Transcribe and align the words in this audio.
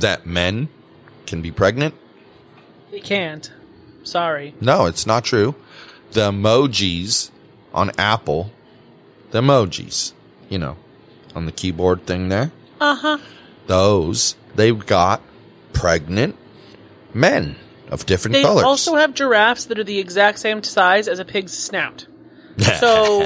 that 0.00 0.26
men 0.26 0.68
can 1.26 1.42
be 1.42 1.50
pregnant? 1.50 1.94
They 2.90 3.00
can't. 3.00 3.50
Sorry. 4.02 4.54
No, 4.60 4.86
it's 4.86 5.06
not 5.06 5.24
true. 5.24 5.54
The 6.12 6.30
emojis 6.30 7.30
on 7.74 7.90
Apple, 7.98 8.50
the 9.30 9.40
emojis, 9.42 10.12
you 10.48 10.58
know, 10.58 10.76
on 11.34 11.44
the 11.46 11.52
keyboard 11.52 12.06
thing 12.06 12.28
there, 12.30 12.50
Uh 12.80 12.94
huh. 12.94 13.18
those, 13.66 14.34
they've 14.54 14.86
got 14.86 15.20
pregnant 15.74 16.36
men 17.12 17.56
of 17.90 18.06
different 18.06 18.32
They 18.34 18.42
colors. 18.42 18.62
They 18.62 18.66
also 18.66 18.96
have 18.96 19.12
giraffes 19.14 19.66
that 19.66 19.78
are 19.78 19.84
the 19.84 19.98
exact 19.98 20.38
same 20.38 20.62
size 20.62 21.08
as 21.08 21.18
a 21.18 21.24
pig's 21.24 21.52
snout. 21.52 22.06
So 22.80 23.24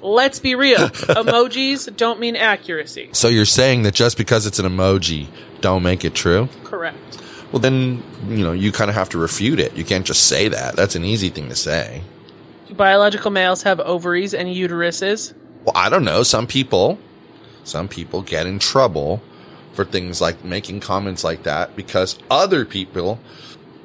let's 0.00 0.38
be 0.38 0.54
real. 0.54 0.78
Emojis 0.88 1.94
don't 1.96 2.18
mean 2.20 2.36
accuracy. 2.36 3.10
so 3.12 3.28
you're 3.28 3.44
saying 3.44 3.82
that 3.82 3.94
just 3.94 4.16
because 4.16 4.46
it's 4.46 4.58
an 4.58 4.64
emoji, 4.66 5.26
don't 5.66 5.82
make 5.82 6.04
it 6.04 6.14
true? 6.14 6.48
Correct. 6.62 6.96
Well, 7.50 7.60
then, 7.60 8.02
you 8.28 8.44
know, 8.44 8.52
you 8.52 8.70
kind 8.70 8.88
of 8.88 8.94
have 8.94 9.08
to 9.10 9.18
refute 9.18 9.58
it. 9.58 9.76
You 9.76 9.84
can't 9.84 10.06
just 10.06 10.28
say 10.28 10.48
that. 10.48 10.76
That's 10.76 10.94
an 10.94 11.04
easy 11.04 11.28
thing 11.28 11.48
to 11.48 11.56
say. 11.56 12.02
Do 12.68 12.74
biological 12.74 13.32
males 13.32 13.62
have 13.64 13.80
ovaries 13.80 14.32
and 14.32 14.48
uteruses? 14.48 15.34
Well, 15.64 15.72
I 15.74 15.88
don't 15.88 16.04
know. 16.04 16.22
Some 16.22 16.46
people, 16.46 16.98
some 17.64 17.88
people 17.88 18.22
get 18.22 18.46
in 18.46 18.60
trouble 18.60 19.20
for 19.72 19.84
things 19.84 20.20
like 20.20 20.44
making 20.44 20.80
comments 20.80 21.24
like 21.24 21.42
that 21.42 21.74
because 21.74 22.18
other 22.30 22.64
people 22.64 23.18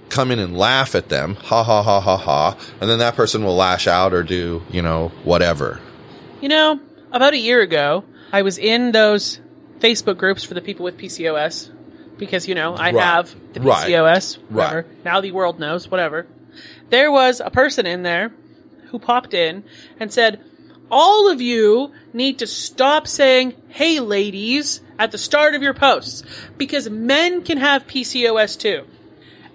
come 0.09 0.30
in 0.30 0.38
and 0.38 0.56
laugh 0.56 0.94
at 0.94 1.09
them, 1.09 1.36
ha 1.36 1.64
ha 1.64 1.82
ha 1.82 2.00
ha 2.00 2.18
ha, 2.18 2.58
and 2.80 2.90
then 2.90 3.00
that 3.00 3.16
person 3.16 3.44
will 3.44 3.56
lash 3.56 3.88
out 3.88 4.14
or 4.14 4.22
do, 4.22 4.62
you 4.70 4.82
know, 4.82 5.09
whatever. 5.24 5.80
You 6.42 6.50
know, 6.50 6.80
about 7.12 7.34
a 7.34 7.40
year 7.40 7.62
ago, 7.62 8.03
I 8.31 8.44
was 8.44 8.58
in 8.58 8.92
those 8.92 9.40
Facebook 9.81 10.18
groups 10.18 10.44
for 10.44 10.53
the 10.53 10.62
people 10.62 10.84
with 10.86 10.97
PCOS 10.97 11.69
because, 12.18 12.47
you 12.47 12.56
know, 12.56 12.75
I 12.75 12.92
Right. 12.92 13.03
have 13.03 13.36
the 13.53 13.62
Right. 13.62 13.88
PCOS, 13.88 14.38
whatever. 14.50 14.75
Right. 14.78 15.06
Now 15.06 15.22
the 15.22 15.31
world 15.31 15.59
knows, 15.59 15.90
whatever. 15.90 16.28
There 16.90 17.12
was 17.12 17.42
a 17.44 17.50
person 17.50 17.86
in 17.86 18.03
there 18.03 18.31
who 18.92 19.00
popped 19.00 19.34
in 19.34 19.64
and 20.00 20.12
said, 20.14 20.40
all 20.92 21.30
of 21.30 21.42
you 21.42 21.92
need 22.14 22.38
to 22.40 22.47
stop 22.47 23.08
saying, 23.08 23.53
hey 23.69 24.00
ladies, 24.00 24.81
at 25.00 25.12
the 25.12 25.18
start 25.18 25.56
of 25.56 25.62
your 25.64 25.74
posts 25.74 26.22
because 26.58 26.90
men 26.90 27.42
can 27.44 27.58
have 27.58 27.88
PCOS 27.88 28.56
too. 28.59 28.84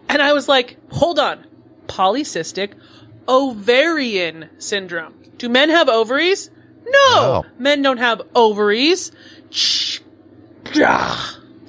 And 0.08 0.20
I 0.22 0.32
was 0.32 0.48
like, 0.48 0.76
hold 0.91 1.19
on. 1.19 1.44
Polycystic 1.87 2.70
ovarian 3.28 4.48
syndrome. 4.58 5.14
Do 5.38 5.48
men 5.48 5.69
have 5.70 5.88
ovaries? 5.88 6.50
No. 6.87 7.10
No. 7.14 7.44
Men 7.58 7.82
don't 7.82 7.98
have 7.98 8.22
ovaries. 8.34 9.12
Shh. 9.50 10.00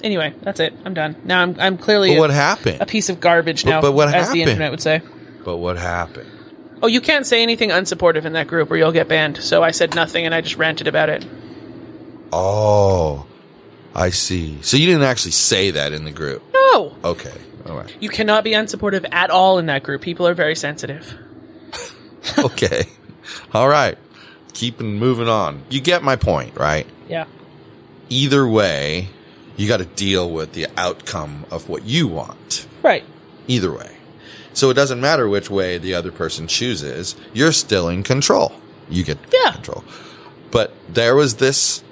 Anyway, 0.03 0.34
that's 0.41 0.59
it. 0.59 0.74
I'm 0.85 0.94
done. 0.94 1.16
Now 1.24 1.41
I'm 1.41 1.56
I'm 1.59 1.78
clearly 1.78 2.09
But 2.12 2.18
a, 2.18 2.19
what 2.19 2.30
happened? 2.30 2.81
a 2.81 2.85
piece 2.85 3.09
of 3.09 3.19
garbage 3.19 3.63
But- 3.63 3.69
now, 3.72 3.81
but 3.81 3.94
what 3.94 4.08
as 4.09 4.13
the 4.13 4.19
happened? 4.40 4.40
internet 4.41 4.72
would 4.72 4.81
say. 4.81 5.02
But 5.44 5.58
what 5.58 5.78
happened? 5.78 6.30
Oh, 6.84 6.88
you 6.88 7.02
can't 7.02 7.25
say 7.25 7.41
anything 7.41 7.72
unsupportive 7.72 8.25
in 8.25 8.34
that 8.34 8.46
group 8.47 8.69
or 8.69 8.75
you'll 8.78 8.91
get 8.91 9.07
banned. 9.07 9.38
So 9.38 9.63
I 9.63 9.72
said 9.72 9.96
nothing 9.96 10.25
and 10.28 10.36
I 10.36 10.41
just 10.41 10.57
ranted 10.57 10.88
about 10.88 11.09
it. 11.09 11.25
Oh, 12.31 13.25
I 13.96 14.12
see. 14.12 14.62
So 14.62 14.78
you 14.78 14.86
didn't 14.86 15.02
actually 15.03 15.31
say 15.31 15.72
that 15.72 15.94
in 15.94 16.06
the 16.06 16.12
group. 16.12 16.44
No. 16.53 16.96
Okay. 17.03 17.34
All 17.66 17.75
right. 17.75 17.96
You 18.00 18.09
cannot 18.09 18.44
be 18.44 18.52
unsupportive 18.52 19.07
at 19.12 19.31
all 19.31 19.57
in 19.57 19.66
that 19.68 19.81
group. 19.84 20.02
People 20.03 20.28
are 20.28 20.34
very 20.36 20.56
sensitive. 20.56 21.16
Okay. 22.38 22.84
All 23.53 23.69
right. 23.69 23.97
Keeping 24.53 24.96
moving 24.96 25.30
on. 25.30 25.63
You 25.69 25.80
get 25.80 26.03
my 26.03 26.18
point, 26.18 26.57
right? 26.57 26.86
Yeah. 27.07 27.25
Either 28.09 28.47
way, 28.47 29.09
you 29.56 29.68
got 29.68 29.78
to 29.78 29.85
deal 29.85 30.29
with 30.29 30.53
the 30.53 30.68
outcome 30.78 31.45
of 31.51 31.68
what 31.69 31.84
you 31.84 32.07
want. 32.07 32.68
Right. 32.84 33.03
Either 33.47 33.72
way. 33.72 33.91
So 34.53 34.69
it 34.69 34.73
doesn't 34.73 35.00
matter 35.01 35.28
which 35.29 35.50
way 35.50 35.78
the 35.78 35.94
other 35.94 36.12
person 36.12 36.47
chooses, 36.47 37.16
you're 37.34 37.51
still 37.51 37.90
in 37.90 38.03
control. 38.03 38.51
You 38.90 39.03
get 39.03 39.18
Yeah. 39.31 39.51
control. 39.51 39.84
But 40.51 40.73
there 40.91 41.16
was 41.16 41.35
this 41.35 41.84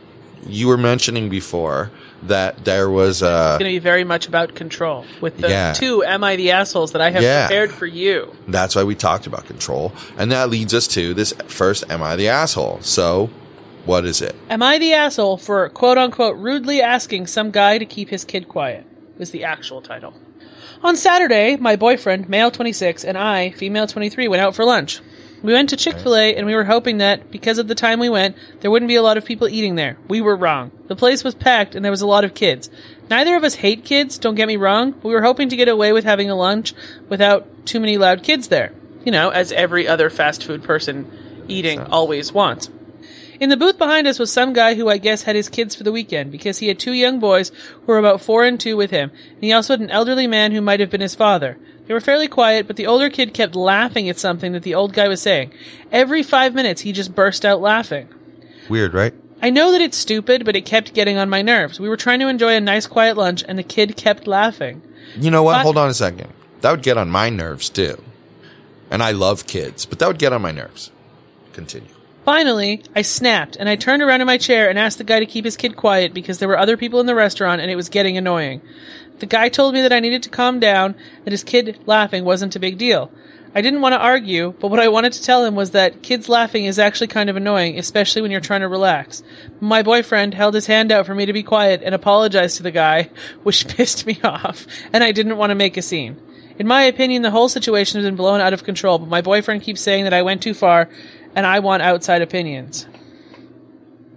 you 0.48 0.68
were 0.68 0.78
mentioning 0.78 1.28
before 1.28 1.90
that 2.22 2.66
there 2.66 2.88
was 2.90 3.24
uh 3.24 3.58
going 3.60 3.70
to 3.72 3.76
be 3.76 3.80
very 3.80 4.04
much 4.04 4.28
about 4.28 4.54
control 4.56 5.04
with 5.20 5.38
the 5.40 5.50
Yeah. 5.50 5.74
two 5.74 6.04
"Am 6.04 6.24
I 6.24 6.36
the 6.36 6.52
assholes" 6.52 6.92
that 6.92 7.02
I 7.02 7.10
have 7.10 7.24
Yeah. 7.24 7.48
prepared 7.48 7.72
for 7.72 7.86
you. 7.88 8.32
that's 8.48 8.76
why 8.76 8.84
we 8.84 8.94
talked 8.96 9.26
about 9.28 9.46
control. 9.48 9.92
And 10.18 10.32
that 10.32 10.50
leads 10.52 10.74
us 10.74 10.88
to 10.90 11.14
this 11.16 11.34
first 11.48 11.84
am 11.90 12.02
I 12.04 12.16
the 12.16 12.28
asshole? 12.30 12.78
So 12.82 13.30
what 13.86 14.06
is 14.06 14.22
it? 14.22 14.36
Am 14.50 14.64
I 14.64 14.78
the 14.78 14.94
asshole 14.94 15.38
for 15.38 15.68
quote 15.70 15.98
unquote 15.98 16.38
rudely 16.38 16.82
asking 16.82 17.28
some 17.28 17.52
guy 17.52 17.78
to 17.78 17.86
keep 17.86 18.10
his 18.10 18.26
kid 18.26 18.48
quiet? 18.48 18.86
Was 19.18 19.32
the 19.32 19.44
actual 19.44 19.82
title. 19.82 20.14
On 20.84 20.96
Saturday, 20.96 21.56
my 21.56 21.76
boyfriend, 21.76 22.28
male 22.28 22.52
26, 22.52 23.06
and 23.06 23.18
I, 23.18 23.52
female 23.52 23.88
23, 23.88 24.28
went 24.28 24.42
out 24.42 24.56
for 24.56 24.66
lunch. 24.66 25.00
We 25.42 25.54
went 25.54 25.70
to 25.70 25.78
Chick 25.78 25.98
fil 25.98 26.16
A 26.16 26.36
and 26.36 26.46
we 26.46 26.56
were 26.56 26.66
hoping 26.66 26.98
that, 26.98 27.30
because 27.32 27.58
of 27.58 27.68
the 27.68 27.76
time 27.76 28.00
we 28.00 28.10
went, 28.10 28.36
there 28.62 28.72
wouldn't 28.72 28.90
be 28.90 28.96
a 28.96 29.02
lot 29.02 29.18
of 29.18 29.26
people 29.26 29.48
eating 29.48 29.76
there. 29.76 29.98
We 30.08 30.20
were 30.20 30.36
wrong. 30.36 30.72
The 30.88 30.96
place 30.96 31.24
was 31.24 31.36
packed 31.36 31.76
and 31.76 31.86
there 31.86 31.92
was 31.92 32.02
a 32.02 32.08
lot 32.08 32.24
of 32.24 32.34
kids. 32.34 32.70
Neither 33.10 33.36
of 33.36 33.44
us 33.44 33.56
hate 33.56 33.86
kids, 33.86 34.18
don't 34.18 34.36
get 34.36 34.48
me 34.48 34.58
wrong. 34.58 34.92
but 34.92 35.06
We 35.06 35.14
were 35.14 35.22
hoping 35.22 35.50
to 35.50 35.56
get 35.56 35.68
away 35.68 35.94
with 35.94 36.04
having 36.04 36.30
a 36.30 36.36
lunch 36.36 36.74
without 37.10 37.66
too 37.66 37.80
many 37.80 37.98
loud 37.98 38.24
kids 38.24 38.48
there. 38.48 38.74
You 39.06 39.12
know, 39.12 39.30
as 39.30 39.52
every 39.52 39.88
other 39.88 40.10
fast 40.10 40.44
food 40.44 40.64
person 40.64 41.12
eating 41.48 41.80
always 41.80 42.34
wants. 42.34 42.70
In 43.40 43.50
the 43.50 43.58
booth 43.58 43.78
behind 43.78 44.08
us 44.08 44.20
was 44.20 44.32
some 44.32 44.54
guy 44.54 44.76
who 44.76 44.90
I 44.90 44.98
guess 44.98 45.24
had 45.24 45.36
his 45.36 45.50
kids 45.50 45.76
for 45.76 45.84
the 45.84 45.92
weekend 45.92 46.32
because 46.32 46.60
he 46.60 46.68
had 46.68 46.80
two 46.80 46.94
young 46.94 47.20
boys 47.20 47.52
who 47.74 47.88
were 47.88 47.98
about 47.98 48.22
four 48.22 48.44
and 48.44 48.60
two 48.60 48.78
with 48.78 48.92
him, 48.92 49.12
and 49.34 49.44
he 49.44 49.52
also 49.52 49.74
had 49.74 49.82
an 49.82 49.90
elderly 49.92 50.28
man 50.28 50.52
who 50.52 50.62
might 50.62 50.80
have 50.80 50.90
been 50.90 51.02
his 51.02 51.16
father. 51.16 51.58
They 51.88 51.94
were 51.94 52.02
fairly 52.02 52.28
quiet, 52.28 52.66
but 52.66 52.78
the 52.78 52.88
older 52.88 53.10
kid 53.10 53.34
kept 53.34 53.56
laughing 53.56 54.10
at 54.10 54.18
something 54.18 54.54
that 54.54 54.64
the 54.64 54.74
old 54.74 54.94
guy 54.94 55.08
was 55.08 55.22
saying. 55.22 55.52
Every 55.92 56.24
five 56.24 56.56
minutes 56.56 56.82
he 56.82 56.92
just 56.92 57.14
burst 57.14 57.46
out 57.46 57.62
laughing. 57.62 58.10
Weird, 58.70 58.94
right? 58.94 59.14
I 59.42 59.50
know 59.52 59.72
that 59.72 59.82
it's 59.82 59.98
stupid, 59.98 60.46
but 60.46 60.56
it 60.56 60.66
kept 60.66 60.94
getting 60.94 61.18
on 61.18 61.30
my 61.30 61.42
nerves. 61.42 61.80
We 61.80 61.90
were 61.90 61.98
trying 61.98 62.20
to 62.22 62.28
enjoy 62.28 62.56
a 62.56 62.62
nice 62.62 62.88
quiet 62.88 63.18
lunch, 63.18 63.44
and 63.48 63.60
the 63.60 63.64
kid 63.64 63.98
kept 63.98 64.26
laughing. 64.28 64.82
You 65.18 65.30
know 65.30 65.44
what? 65.44 65.54
But- 65.58 65.64
Hold 65.64 65.78
on 65.78 65.90
a 65.90 65.94
second. 65.94 66.30
That 66.62 66.72
would 66.72 66.82
get 66.82 66.98
on 66.98 67.10
my 67.10 67.30
nerves 67.30 67.70
too. 67.70 68.02
And 68.90 69.04
I 69.04 69.12
love 69.12 69.46
kids, 69.46 69.86
but 69.86 70.00
that 70.00 70.08
would 70.08 70.18
get 70.18 70.34
on 70.34 70.42
my 70.42 70.52
nerves. 70.52 70.90
Continue. 71.54 71.90
Finally, 72.26 72.82
I 72.96 73.04
snapped 73.04 73.56
and 73.56 73.70
I 73.70 73.76
turned 73.76 74.02
around 74.02 74.20
in 74.20 74.26
my 74.26 74.40
chair 74.40 74.68
and 74.68 74.80
asked 74.80 74.98
the 74.98 75.04
guy 75.04 75.20
to 75.20 75.28
keep 75.28 75.46
his 75.46 75.56
kid 75.56 75.76
quiet 75.76 76.12
because 76.12 76.40
there 76.40 76.48
were 76.48 76.58
other 76.58 76.76
people 76.76 77.00
in 77.00 77.06
the 77.06 77.14
restaurant 77.14 77.62
and 77.62 77.70
it 77.70 77.76
was 77.76 77.88
getting 77.88 78.18
annoying. 78.18 78.62
The 79.20 79.28
guy 79.28 79.48
told 79.48 79.76
me 79.76 79.82
that 79.84 79.94
I 79.94 80.00
needed 80.00 80.24
to 80.24 80.30
calm 80.30 80.60
down, 80.60 80.96
that 81.24 81.32
his 81.32 81.44
kid 81.44 81.80
laughing 81.86 82.26
wasn't 82.26 82.56
a 82.56 82.60
big 82.60 82.80
deal. 82.80 83.12
I 83.54 83.62
didn't 83.62 83.82
want 83.82 83.94
to 83.94 84.00
argue, 84.00 84.56
but 84.60 84.70
what 84.70 84.80
I 84.80 84.90
wanted 84.90 85.14
to 85.14 85.24
tell 85.24 85.46
him 85.46 85.54
was 85.54 85.72
that 85.72 86.02
kids 86.02 86.28
laughing 86.28 86.66
is 86.66 86.80
actually 86.80 87.08
kind 87.08 87.30
of 87.30 87.38
annoying, 87.38 87.78
especially 87.78 88.24
when 88.24 88.32
you're 88.32 88.42
trying 88.42 88.62
to 88.62 88.68
relax. 88.68 89.22
My 89.62 89.84
boyfriend 89.84 90.34
held 90.34 90.56
his 90.56 90.66
hand 90.66 90.92
out 90.92 91.06
for 91.06 91.14
me 91.14 91.28
to 91.28 91.32
be 91.32 91.44
quiet 91.44 91.82
and 91.82 91.94
apologized 91.94 92.58
to 92.58 92.64
the 92.64 92.72
guy, 92.72 93.12
which 93.44 93.68
pissed 93.68 94.08
me 94.08 94.20
off, 94.24 94.66
and 94.92 95.04
I 95.04 95.12
didn't 95.12 95.38
want 95.38 95.52
to 95.52 95.56
make 95.56 95.78
a 95.78 95.82
scene. 95.84 96.20
In 96.58 96.68
my 96.68 96.84
opinion, 96.84 97.22
the 97.22 97.32
whole 97.32 97.50
situation 97.50 98.00
has 98.00 98.08
been 98.08 98.16
blown 98.16 98.42
out 98.42 98.54
of 98.54 98.64
control, 98.64 98.98
but 98.98 99.10
my 99.10 99.22
boyfriend 99.22 99.62
keeps 99.62 99.82
saying 99.82 100.06
that 100.06 100.14
I 100.14 100.22
went 100.22 100.42
too 100.42 100.54
far, 100.54 100.90
and 101.36 101.46
I 101.46 101.60
want 101.60 101.84
outside 101.84 102.22
opinions. 102.22 102.88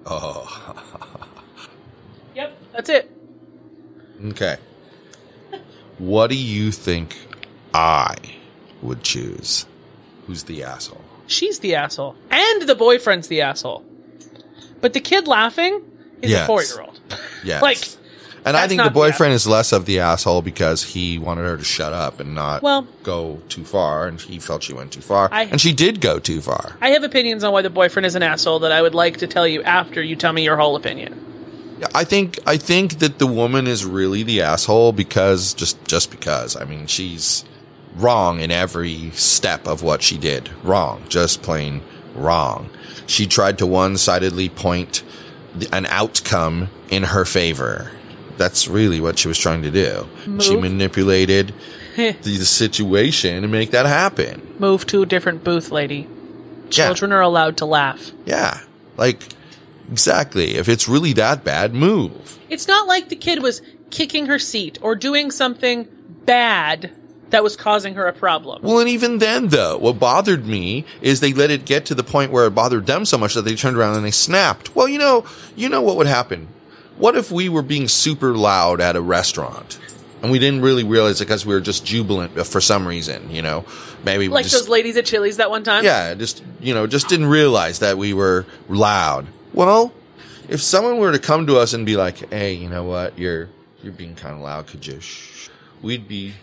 Oh, 0.07 0.75
Yep, 2.35 2.57
that's 2.73 2.89
it. 2.89 3.11
okay. 4.29 4.57
What 5.99 6.29
do 6.31 6.37
you 6.37 6.71
think 6.71 7.17
I 7.75 8.15
would 8.83 9.03
choose? 9.03 9.67
Who's 10.27 10.45
the 10.45 10.63
asshole? 10.63 11.03
She's 11.27 11.59
the 11.59 11.75
asshole. 11.75 12.15
And 12.31 12.63
the 12.63 12.77
boyfriend's 12.77 13.27
the 13.29 13.41
asshole. 13.43 13.85
But 14.81 14.93
the 14.93 15.01
kid 15.01 15.27
laughing 15.27 15.83
is 16.23 16.31
Yes. 16.31 16.45
a 16.45 16.47
four 16.47 16.63
year 16.63 16.81
old. 16.83 17.01
Yes. 17.45 17.61
Like, 17.61 17.79
and 18.45 18.57
I 18.57 18.69
think 18.69 18.83
the 18.83 18.91
boyfriend 18.91 19.33
is 19.35 19.47
less 19.47 19.73
of 19.73 19.85
the 19.87 20.01
asshole 20.01 20.43
because 20.43 20.83
he 20.83 21.19
wanted 21.19 21.43
her 21.43 21.57
to 21.57 21.65
shut 21.65 21.93
up 21.93 22.21
and 22.21 22.35
not 22.35 22.63
Well- 22.63 22.87
go 23.03 23.39
too 23.49 23.65
far, 23.65 24.07
and 24.07 24.21
he 24.21 24.39
felt 24.39 24.63
she 24.63 24.73
went 24.73 24.93
too 24.93 25.01
far, 25.01 25.29
I- 25.33 25.45
and 25.45 25.61
she 25.61 25.73
did 25.73 26.01
go 26.01 26.19
too 26.19 26.41
far. 26.41 26.77
I 26.81 26.91
have 26.91 27.03
opinions 27.05 27.45
on 27.45 27.53
why 27.53 27.63
the 27.63 27.71
boyfriend 27.71 28.07
is 28.07 28.15
an 28.15 28.23
asshole 28.23 28.61
that 28.61 28.73
I 28.73 28.83
would 28.83 28.95
like 28.95 29.19
to 29.19 29.27
tell 29.27 29.47
you 29.47 29.63
after 29.63 30.03
you 30.03 30.17
tell 30.17 30.33
me 30.33 30.43
your 30.45 30.57
whole 30.57 30.77
opinion. 30.77 31.25
I 31.95 32.03
think 32.05 32.39
I 32.47 32.57
think 32.57 32.99
that 32.99 33.19
the 33.21 33.27
woman 33.27 33.67
is 33.69 33.85
really 33.85 34.25
the 34.25 34.43
asshole 34.43 34.93
because 34.93 35.55
just 35.55 35.83
just 35.87 36.11
because. 36.11 36.57
I 36.57 36.65
mean, 36.65 36.87
she's 36.89 37.45
wrong 37.97 38.41
in 38.41 38.51
every 38.51 39.11
step 39.15 39.67
of 39.69 39.83
what 39.83 40.03
she 40.03 40.19
did. 40.19 40.51
Wrong, 40.65 41.03
just 41.09 41.43
plain 41.43 41.83
wrong. 42.17 42.69
She 43.07 43.27
tried 43.27 43.59
to 43.59 43.67
one-sidedly 43.67 44.49
point 44.51 45.03
an 45.73 45.87
outcome 45.87 46.69
in 46.91 47.05
her 47.05 47.25
favor. 47.25 47.93
That's 48.39 48.69
really 48.69 49.01
what 49.01 49.19
she 49.19 49.29
was 49.29 49.39
trying 49.39 49.63
to 49.63 49.71
do. 49.71 50.09
She 50.41 50.57
manipulated 50.57 51.53
the, 51.97 52.45
situation 52.45 53.43
to 53.43 53.49
make 53.49 53.73
that 53.73 53.87
happen. 53.87 54.55
Move 54.59 54.87
to 54.87 55.03
a 55.03 55.07
different 55.07 55.45
booth, 55.45 55.71
lady. 55.71 56.09
Children 56.71 57.13
are 57.13 57.21
allowed 57.21 57.57
to 57.59 57.67
laugh. 57.67 58.13
Yeah. 58.25 58.61
Like 58.97 59.23
exactly. 59.91 60.55
If 60.55 60.69
it's 60.69 60.89
really 60.89 61.13
that 61.15 61.45
bad, 61.45 61.75
move. 61.75 62.39
It's 62.49 62.69
not 62.69 62.87
like 62.87 63.09
the 63.09 63.17
kid 63.17 63.43
was 63.43 63.61
kicking 63.91 64.27
her 64.27 64.39
seat 64.39 64.79
or 64.81 64.95
doing 64.95 65.31
something 65.31 65.89
bad 66.25 66.93
that 67.31 67.43
was 67.43 67.57
causing 67.57 67.95
her 67.95 68.07
a 68.07 68.13
problem. 68.13 68.63
Well, 68.63 68.81
and 68.81 68.89
even 68.89 69.19
then, 69.19 69.49
though, 69.49 69.77
what 69.79 69.99
bothered 69.99 70.47
me 70.47 70.85
is 71.03 71.21
they 71.21 71.33
let 71.33 71.51
it 71.51 71.65
get 71.67 71.87
to 71.87 71.95
the 71.95 72.05
point 72.05 72.33
where 72.33 72.47
it 72.47 72.55
bothered 72.55 72.87
them 72.87 73.05
so 73.05 73.19
much 73.19 73.35
that 73.35 73.43
they 73.43 73.55
turned 73.55 73.77
around 73.77 73.97
and 73.97 74.05
they 74.05 74.11
snapped. 74.11 74.75
Well, 74.75 74.89
you 74.89 74.99
know, 74.99 75.27
you 75.55 75.69
know 75.69 75.83
what 75.83 75.97
would 75.97 76.07
happen. 76.07 76.49
What 76.99 77.17
if 77.17 77.31
we 77.31 77.49
were 77.49 77.63
being 77.63 77.89
super 77.89 78.35
loud 78.37 78.81
at 78.81 78.97
a 78.97 79.01
restaurant 79.01 79.79
and 80.21 80.33
we 80.33 80.39
didn't 80.41 80.63
really 80.63 80.83
realize 80.85 81.21
it 81.21 81.25
because 81.27 81.47
we 81.47 81.55
were 81.55 81.61
just 81.61 81.85
jubilant 81.87 82.33
for 82.47 82.61
some 82.61 82.87
reason? 82.87 83.31
You 83.31 83.43
know, 83.43 83.65
maybe 84.05 84.29
we 84.29 84.35
Like 84.35 84.45
just 84.45 84.55
those 84.57 84.69
ladies 84.69 84.97
at 84.97 85.07
Chili's 85.07 85.37
that 85.37 85.49
one 85.51 85.63
time? 85.63 85.85
yeah, 85.85 86.15
just 86.15 86.43
you 86.61 86.75
know, 86.75 86.87
just 86.87 87.09
didn't 87.09 87.27
realize 87.27 87.79
that 87.79 87.97
we 87.99 88.13
were 88.15 88.47
loud. 88.69 89.27
Well, 89.55 89.93
if 90.49 90.61
someone 90.61 90.99
were 90.99 91.13
to 91.13 91.19
come 91.19 91.47
to 91.47 91.59
us 91.59 91.73
and 91.73 91.87
be 91.87 91.97
like, 91.97 92.31
"Hey, 92.31 92.55
you 92.55 92.69
know 92.69 92.85
what? 92.85 93.19
You're 93.19 93.49
you're 93.83 93.93
being 93.93 94.15
kind 94.15 94.35
of 94.35 94.41
loud. 94.41 94.67
Could 94.67 94.87
you?" 94.87 94.99
Shh? 95.01 95.49
We'd 95.83 96.09
be 96.09 96.35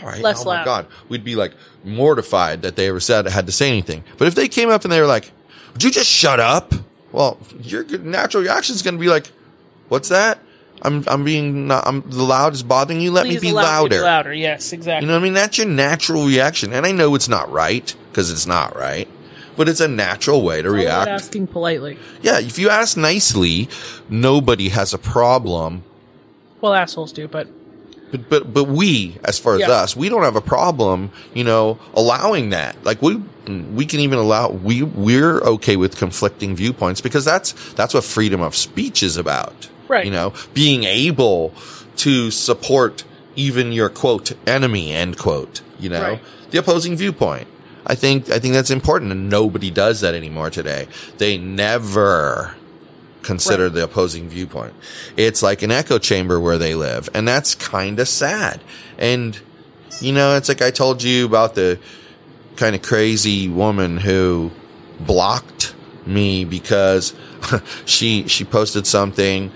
all 0.00 0.08
right. 0.08 0.22
Less 0.22 0.42
oh 0.42 0.44
my 0.46 0.64
god, 0.64 0.86
we'd 1.08 1.24
be 1.24 1.34
like 1.34 1.52
mortified 1.82 2.62
that 2.62 2.76
they 2.76 2.88
ever 2.88 3.00
said 3.00 3.26
had 3.26 3.46
to 3.46 3.52
say 3.52 3.68
anything. 3.68 4.04
But 4.18 4.28
if 4.28 4.34
they 4.34 4.48
came 4.48 4.70
up 4.70 4.84
and 4.84 4.92
they 4.92 5.00
were 5.00 5.06
like, 5.06 5.32
"Would 5.72 5.82
you 5.82 5.90
just 5.90 6.08
shut 6.08 6.38
up?" 6.40 6.72
Well, 7.10 7.38
your 7.60 7.84
natural 7.98 8.42
reaction 8.42 8.74
is 8.74 8.82
going 8.82 8.94
to 8.96 9.00
be 9.00 9.08
like, 9.08 9.30
"What's 9.88 10.08
that?" 10.08 10.38
I'm 10.82 11.04
I'm 11.06 11.24
being 11.24 11.68
not, 11.68 11.86
I'm 11.86 12.02
the 12.02 12.22
loud 12.22 12.52
is 12.52 12.62
bothering 12.62 13.00
you. 13.00 13.10
Let 13.10 13.24
Please 13.26 13.42
me 13.42 13.48
be 13.48 13.52
louder. 13.54 13.96
be 13.98 14.02
louder. 14.02 14.34
Yes, 14.34 14.72
exactly. 14.72 15.06
You 15.06 15.08
know 15.08 15.14
what 15.16 15.20
I 15.20 15.24
mean? 15.24 15.32
That's 15.34 15.56
your 15.56 15.66
natural 15.68 16.26
reaction. 16.26 16.72
And 16.72 16.84
I 16.84 16.92
know 16.92 17.14
it's 17.14 17.28
not 17.28 17.50
right 17.50 17.94
because 18.10 18.30
it's 18.30 18.46
not 18.46 18.76
right, 18.76 19.08
but 19.56 19.68
it's 19.68 19.80
a 19.80 19.88
natural 19.88 20.42
way 20.42 20.60
to 20.60 20.68
All 20.68 20.74
react. 20.74 21.08
asking 21.08 21.46
politely. 21.46 21.96
Yeah. 22.22 22.38
If 22.40 22.58
you 22.58 22.68
ask 22.68 22.96
nicely, 22.98 23.68
nobody 24.10 24.68
has 24.70 24.92
a 24.92 24.98
problem. 24.98 25.84
Well, 26.60 26.74
assholes 26.74 27.12
do, 27.12 27.28
but 27.28 27.48
But, 28.10 28.28
but, 28.28 28.52
but 28.52 28.64
we, 28.64 29.16
as 29.24 29.38
far 29.38 29.54
as 29.54 29.60
Yeah. 29.60 29.70
us, 29.70 29.96
we 29.96 30.08
don't 30.08 30.22
have 30.22 30.36
a 30.36 30.40
problem, 30.42 31.10
you 31.32 31.44
know, 31.44 31.78
allowing 31.94 32.50
that. 32.50 32.76
Like 32.84 33.00
we, 33.00 33.22
we 33.74 33.86
can 33.86 34.00
even 34.00 34.18
allow, 34.18 34.50
we, 34.50 34.82
we're 34.82 35.38
okay 35.40 35.76
with 35.76 35.96
conflicting 35.96 36.54
viewpoints 36.56 37.00
because 37.00 37.24
that's, 37.24 37.52
that's 37.74 37.94
what 37.94 38.04
freedom 38.04 38.40
of 38.42 38.54
speech 38.54 39.02
is 39.02 39.16
about. 39.16 39.68
Right. 39.94 40.04
You 40.06 40.10
know, 40.10 40.32
being 40.54 40.82
able 40.84 41.54
to 41.98 42.30
support 42.32 43.04
even 43.36 43.70
your 43.72 43.88
quote 43.88 44.32
enemy, 44.46 44.90
end 44.92 45.16
quote, 45.18 45.60
you 45.78 45.88
know, 45.88 46.02
Right. 46.02 46.20
the 46.50 46.58
opposing 46.58 46.96
viewpoint. 46.96 47.46
I 47.86 47.94
think, 47.94 48.28
I 48.30 48.38
think 48.40 48.54
that's 48.54 48.70
important 48.70 49.12
and 49.12 49.28
nobody 49.28 49.70
does 49.70 50.00
that 50.00 50.14
anymore 50.14 50.50
today. 50.50 50.88
They 51.18 51.36
never 51.38 52.56
consider 53.22 53.64
Right. 53.64 53.74
the 53.74 53.84
opposing 53.84 54.28
viewpoint. 54.28 54.72
It's 55.16 55.42
like 55.42 55.62
an 55.62 55.70
echo 55.70 55.98
chamber 55.98 56.40
where 56.40 56.58
they 56.58 56.74
live, 56.74 57.08
and 57.14 57.26
that's 57.26 57.54
kind 57.54 57.98
of 58.00 58.08
sad. 58.08 58.60
And 58.98 59.38
you 60.00 60.12
know, 60.12 60.36
it's 60.36 60.48
like 60.48 60.60
I 60.60 60.70
told 60.72 61.02
you 61.04 61.24
about 61.24 61.54
the 61.54 61.78
kind 62.56 62.74
of 62.74 62.82
crazy 62.82 63.48
woman 63.48 63.96
who 63.98 64.50
blocked 65.00 65.72
me 66.06 66.44
because 66.44 67.14
she 67.84 68.26
she 68.28 68.44
posted 68.44 68.86
something 68.86 69.50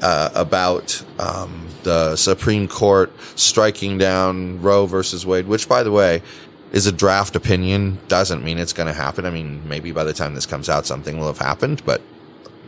uh, 0.00 0.30
about 0.34 1.04
um, 1.18 1.66
the 1.82 2.16
Supreme 2.16 2.68
Court 2.68 3.12
striking 3.36 3.98
down 3.98 4.60
Roe 4.62 4.86
versus 4.86 5.26
Wade, 5.26 5.46
which, 5.46 5.68
by 5.68 5.82
the 5.82 5.92
way, 5.92 6.22
is 6.72 6.86
a 6.86 6.92
draft 6.92 7.36
opinion. 7.36 7.98
Doesn't 8.08 8.42
mean 8.42 8.58
it's 8.58 8.72
going 8.72 8.86
to 8.86 8.94
happen. 8.94 9.26
I 9.26 9.30
mean, 9.30 9.66
maybe 9.68 9.92
by 9.92 10.04
the 10.04 10.12
time 10.12 10.34
this 10.34 10.46
comes 10.46 10.68
out, 10.68 10.86
something 10.86 11.18
will 11.18 11.26
have 11.26 11.38
happened. 11.38 11.82
But 11.84 12.00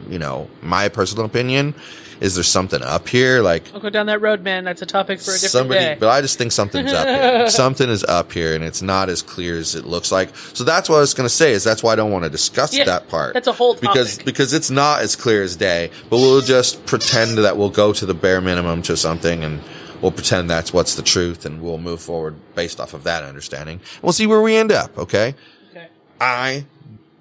you 0.09 0.19
know, 0.19 0.49
my 0.63 0.89
personal 0.89 1.25
opinion 1.25 1.75
is 2.21 2.35
there 2.35 2.45
something 2.45 2.83
up 2.83 3.09
here, 3.09 3.41
like 3.43 3.73
I'll 3.75 3.81
go 3.81 3.91
down 3.91 4.07
that 4.07 4.21
road, 4.21 4.43
man. 4.43 4.65
That's 4.65 4.83
a 4.83 4.87
topic 4.87 5.21
for 5.21 5.31
a 5.31 5.35
different 5.35 5.51
somebody 5.53 5.81
day. 5.81 5.97
but 5.99 6.09
i 6.09 6.21
just 6.21 6.39
think 6.39 6.53
something's 6.53 6.93
up 6.93 7.07
here 7.07 7.49
something 7.49 7.89
is 7.89 8.05
up 8.05 8.33
here 8.33 8.55
and 8.55 8.63
it's 8.65 8.83
not 8.83 9.09
as 9.09 9.23
clear 9.23 9.57
as 9.59 9.75
it 9.75 9.85
looks 9.85 10.11
like 10.13 10.35
so 10.37 10.65
that's 10.65 10.89
what 10.89 10.97
i 10.97 11.01
was 11.01 11.15
going 11.15 11.25
to 11.29 11.35
say 11.35 11.53
is 11.53 11.63
that's 11.65 11.83
why 11.83 11.93
i 11.93 11.97
don't 11.97 12.11
want 12.11 12.25
to 12.25 12.31
discuss 12.31 12.75
Yeah, 12.77 12.85
that 12.85 13.09
part 13.09 13.35
that's 13.35 13.47
a 13.49 13.53
whole 13.53 13.75
because 13.75 14.13
topic. 14.17 14.27
because 14.27 14.53
it's 14.53 14.71
not 14.71 15.01
as 15.03 15.17
clear 15.17 15.43
as 15.43 15.57
day 15.57 15.91
but 16.11 16.19
we'll 16.19 16.41
just 16.41 16.85
pretend 16.87 17.39
that 17.39 17.57
we'll 17.57 17.71
go 17.71 17.93
to 17.93 18.07
the 18.07 18.15
bare 18.15 18.41
minimum 18.41 18.83
to 18.83 18.97
something 18.97 19.43
and 19.45 19.61
we'll 20.01 20.13
pretend 20.13 20.51
that's 20.51 20.73
what's 20.73 20.95
the 20.97 21.03
truth 21.03 21.45
and 21.47 21.63
we'll 21.63 21.79
move 21.79 22.01
forward 22.01 22.35
based 22.55 22.81
off 22.81 22.95
of 22.95 23.05
that 23.05 23.23
understanding 23.25 23.81
we'll 24.03 24.13
see 24.13 24.27
where 24.27 24.41
we 24.43 24.55
end 24.57 24.71
up 24.73 24.97
okay 24.99 25.35
okay. 25.71 25.89
i 26.21 26.65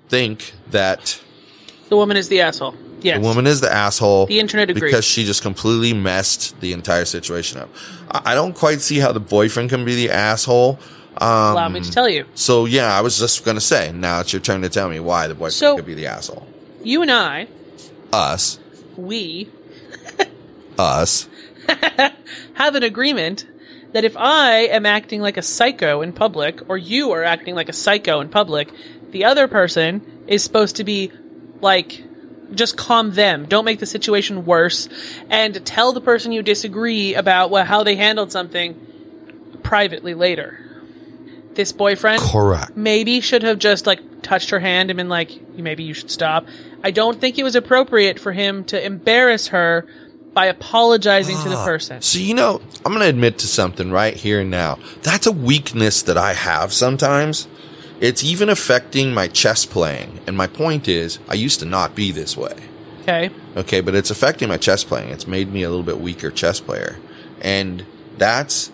think 0.10 0.54
that 0.72 1.22
The 1.90 1.96
woman 1.98 2.18
is 2.18 2.28
the 2.30 2.42
asshole. 2.42 2.76
Yes. 3.04 3.20
the 3.20 3.28
woman 3.28 3.46
is 3.48 3.62
the 3.62 3.72
asshole. 3.72 4.26
The 4.28 4.40
internet 4.40 4.70
agrees. 4.70 4.92
because 4.92 5.06
she 5.06 5.26
just 5.26 5.42
completely 5.42 5.94
messed 5.94 6.60
the 6.62 6.74
entire 6.74 7.06
situation 7.06 7.60
up. 7.60 7.70
I 8.10 8.34
don't 8.34 8.54
quite 8.56 8.82
see 8.82 8.98
how 9.00 9.12
the 9.12 9.20
boyfriend 9.20 9.70
can 9.70 9.84
be 9.86 9.96
the 9.96 10.10
asshole. 10.12 10.80
Um, 11.18 11.28
Allow 11.30 11.70
me 11.70 11.80
to 11.82 11.92
tell 11.92 12.10
you. 12.10 12.26
so 12.34 12.66
yeah, 12.66 12.92
I 12.98 13.02
was 13.02 13.20
just 13.20 13.46
gonna 13.46 13.62
say. 13.62 13.92
Now 13.92 14.22
it's 14.22 14.34
your 14.34 14.42
turn 14.42 14.62
to 14.64 14.70
tell 14.70 14.90
me 14.90 15.00
why 15.00 15.28
the 15.28 15.36
boyfriend 15.36 15.54
So- 15.54 15.76
could 15.76 15.86
be 15.86 15.94
the 15.94 16.08
asshole. 16.08 16.48
You 16.84 17.02
and 17.02 17.12
I, 17.12 17.48
Us, 18.12 18.58
we, 18.98 19.50
us. 20.78 21.28
have 22.56 22.76
an 22.76 22.84
agreement 22.84 23.46
that 23.94 24.04
if 24.04 24.18
I 24.18 24.62
am 24.68 24.86
acting 24.86 25.22
like 25.22 25.38
a 25.38 25.42
psycho 25.42 26.02
in 26.02 26.14
public, 26.14 26.68
or 26.70 26.78
you 26.78 27.12
are 27.12 27.24
acting 27.24 27.56
like 27.56 27.70
a 27.70 27.74
psycho 27.74 28.20
in 28.22 28.30
public, 28.30 28.70
the 29.12 29.26
other 29.26 29.48
person 29.48 30.24
is 30.28 30.44
supposed 30.44 30.76
to 30.78 30.84
be 30.84 31.12
like, 31.62 32.04
just 32.54 32.78
calm 32.78 33.12
them. 33.12 33.46
Don't 33.46 33.66
make 33.66 33.80
the 33.80 33.86
situation 33.86 34.46
worse, 34.46 34.90
and 35.30 35.66
tell 35.66 35.94
the 35.94 36.02
person 36.02 36.32
you 36.32 36.42
disagree 36.42 37.16
about 37.16 37.50
well, 37.50 37.66
how 37.66 37.84
they 37.84 37.96
handled 37.96 38.32
something 38.32 38.80
privately 39.64 40.14
later. 40.14 40.60
This 41.54 41.72
boyfriend 41.72 42.22
Correct. 42.22 42.76
maybe 42.76 43.22
should 43.22 43.44
have 43.44 43.60
just 43.60 43.86
like 43.86 44.00
touched 44.24 44.50
her 44.50 44.60
hand 44.60 44.90
and 44.90 44.98
been 44.98 45.10
like, 45.10 45.56
maybe 45.56 45.84
you 45.84 45.94
should 45.94 46.10
stop. 46.10 46.48
I 46.84 46.92
don't 46.92 47.20
think 47.20 47.38
it 47.38 47.44
was 47.44 47.56
appropriate 47.56 48.20
for 48.20 48.32
him 48.32 48.64
to 48.66 48.84
embarrass 48.84 49.48
her 49.48 49.86
by 50.34 50.48
apologizing 50.48 51.38
to 51.44 51.50
the 51.50 51.58
ah. 51.58 51.66
person. 51.66 52.02
So 52.02 52.20
you 52.20 52.34
know, 52.34 52.62
I'm 52.86 52.92
gonna 52.92 53.06
admit 53.06 53.40
to 53.40 53.48
something 53.48 53.92
right 53.92 54.16
here 54.16 54.42
and 54.42 54.50
now. 54.50 54.80
That's 55.04 55.28
a 55.28 55.32
weakness 55.32 56.04
that 56.04 56.18
I 56.18 56.34
have 56.34 56.74
sometimes. 56.74 57.48
It's 58.04 58.22
even 58.24 58.50
affecting 58.50 59.14
my 59.14 59.30
chess 59.30 59.66
playing. 59.66 60.20
And 60.28 60.36
my 60.36 60.48
point 60.48 60.90
is, 60.90 61.20
I 61.30 61.36
used 61.36 61.62
to 61.62 61.66
not 61.66 61.96
be 61.96 62.12
this 62.12 62.36
way. 62.36 62.56
Okay. 63.02 63.32
Okay, 63.56 63.80
but 63.80 63.96
it's 63.96 64.12
affecting 64.12 64.50
my 64.50 64.58
chess 64.58 64.84
playing. 64.84 65.10
It's 65.10 65.26
made 65.26 65.54
me 65.54 65.64
a 65.64 65.70
little 65.70 65.86
bit 65.86 66.02
weaker 66.02 66.30
chess 66.30 66.60
player. 66.60 67.00
And 67.40 67.86
that's 68.18 68.72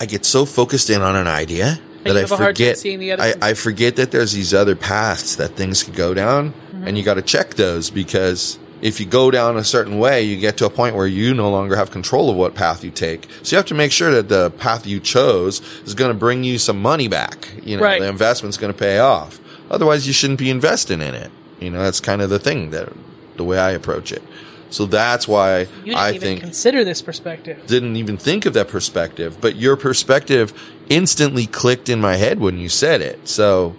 I 0.00 0.06
get 0.06 0.24
so 0.24 0.46
focused 0.46 0.88
in 0.88 1.02
on 1.02 1.16
an 1.16 1.26
idea 1.26 1.80
that 2.04 2.16
I 2.16 2.20
have 2.20 2.30
a 2.30 2.36
hard 2.36 2.56
time 2.56 2.64
forget 2.66 2.78
seeing 2.78 3.00
the 3.00 3.10
other 3.12 3.22
I. 3.42 3.50
I 3.50 3.54
forget 3.54 3.96
that 3.96 4.12
there's 4.12 4.32
these 4.32 4.54
other 4.54 4.76
paths 4.76 5.36
that 5.36 5.56
things 5.56 5.82
could 5.82 5.96
go 5.96 6.14
down 6.14 6.54
Mm-hmm. 6.80 6.88
and 6.88 6.96
you 6.96 7.04
gotta 7.04 7.20
check 7.20 7.54
those 7.54 7.90
because 7.90 8.58
if 8.82 9.00
you 9.00 9.06
go 9.06 9.30
down 9.30 9.56
a 9.56 9.64
certain 9.64 9.98
way, 9.98 10.22
you 10.22 10.36
get 10.38 10.56
to 10.58 10.66
a 10.66 10.70
point 10.70 10.96
where 10.96 11.06
you 11.06 11.34
no 11.34 11.50
longer 11.50 11.76
have 11.76 11.90
control 11.90 12.30
of 12.30 12.36
what 12.36 12.54
path 12.54 12.82
you 12.82 12.90
take. 12.90 13.28
So 13.42 13.54
you 13.54 13.56
have 13.58 13.66
to 13.66 13.74
make 13.74 13.92
sure 13.92 14.10
that 14.12 14.28
the 14.28 14.50
path 14.50 14.86
you 14.86 15.00
chose 15.00 15.60
is 15.84 15.94
going 15.94 16.10
to 16.10 16.18
bring 16.18 16.44
you 16.44 16.58
some 16.58 16.80
money 16.80 17.08
back. 17.08 17.50
You 17.62 17.76
know, 17.76 17.82
Right. 17.82 18.00
the 18.00 18.08
investment's 18.08 18.56
going 18.56 18.72
to 18.72 18.78
pay 18.78 18.98
off. 18.98 19.38
Otherwise, 19.70 20.06
you 20.06 20.12
shouldn't 20.12 20.38
be 20.38 20.50
investing 20.50 21.00
in 21.00 21.14
it. 21.14 21.30
You 21.60 21.70
know, 21.70 21.82
that's 21.82 22.00
kind 22.00 22.22
of 22.22 22.30
the 22.30 22.38
thing 22.38 22.70
that 22.70 22.88
the 23.36 23.44
way 23.44 23.58
I 23.58 23.70
approach 23.70 24.12
it. 24.12 24.22
So 24.70 24.86
that's 24.86 25.26
why 25.26 25.66
I 25.96 26.16
think 26.16 26.40
consider 26.40 26.84
this 26.84 27.02
perspective. 27.02 27.66
didn't 27.66 27.96
even 27.96 28.16
think 28.16 28.46
of 28.46 28.54
that 28.54 28.68
perspective, 28.68 29.38
but 29.40 29.56
your 29.56 29.76
perspective 29.76 30.52
instantly 30.88 31.46
clicked 31.46 31.88
in 31.88 32.00
my 32.00 32.14
head 32.16 32.38
when 32.38 32.56
you 32.58 32.68
said 32.68 33.00
it. 33.00 33.28
So 33.28 33.74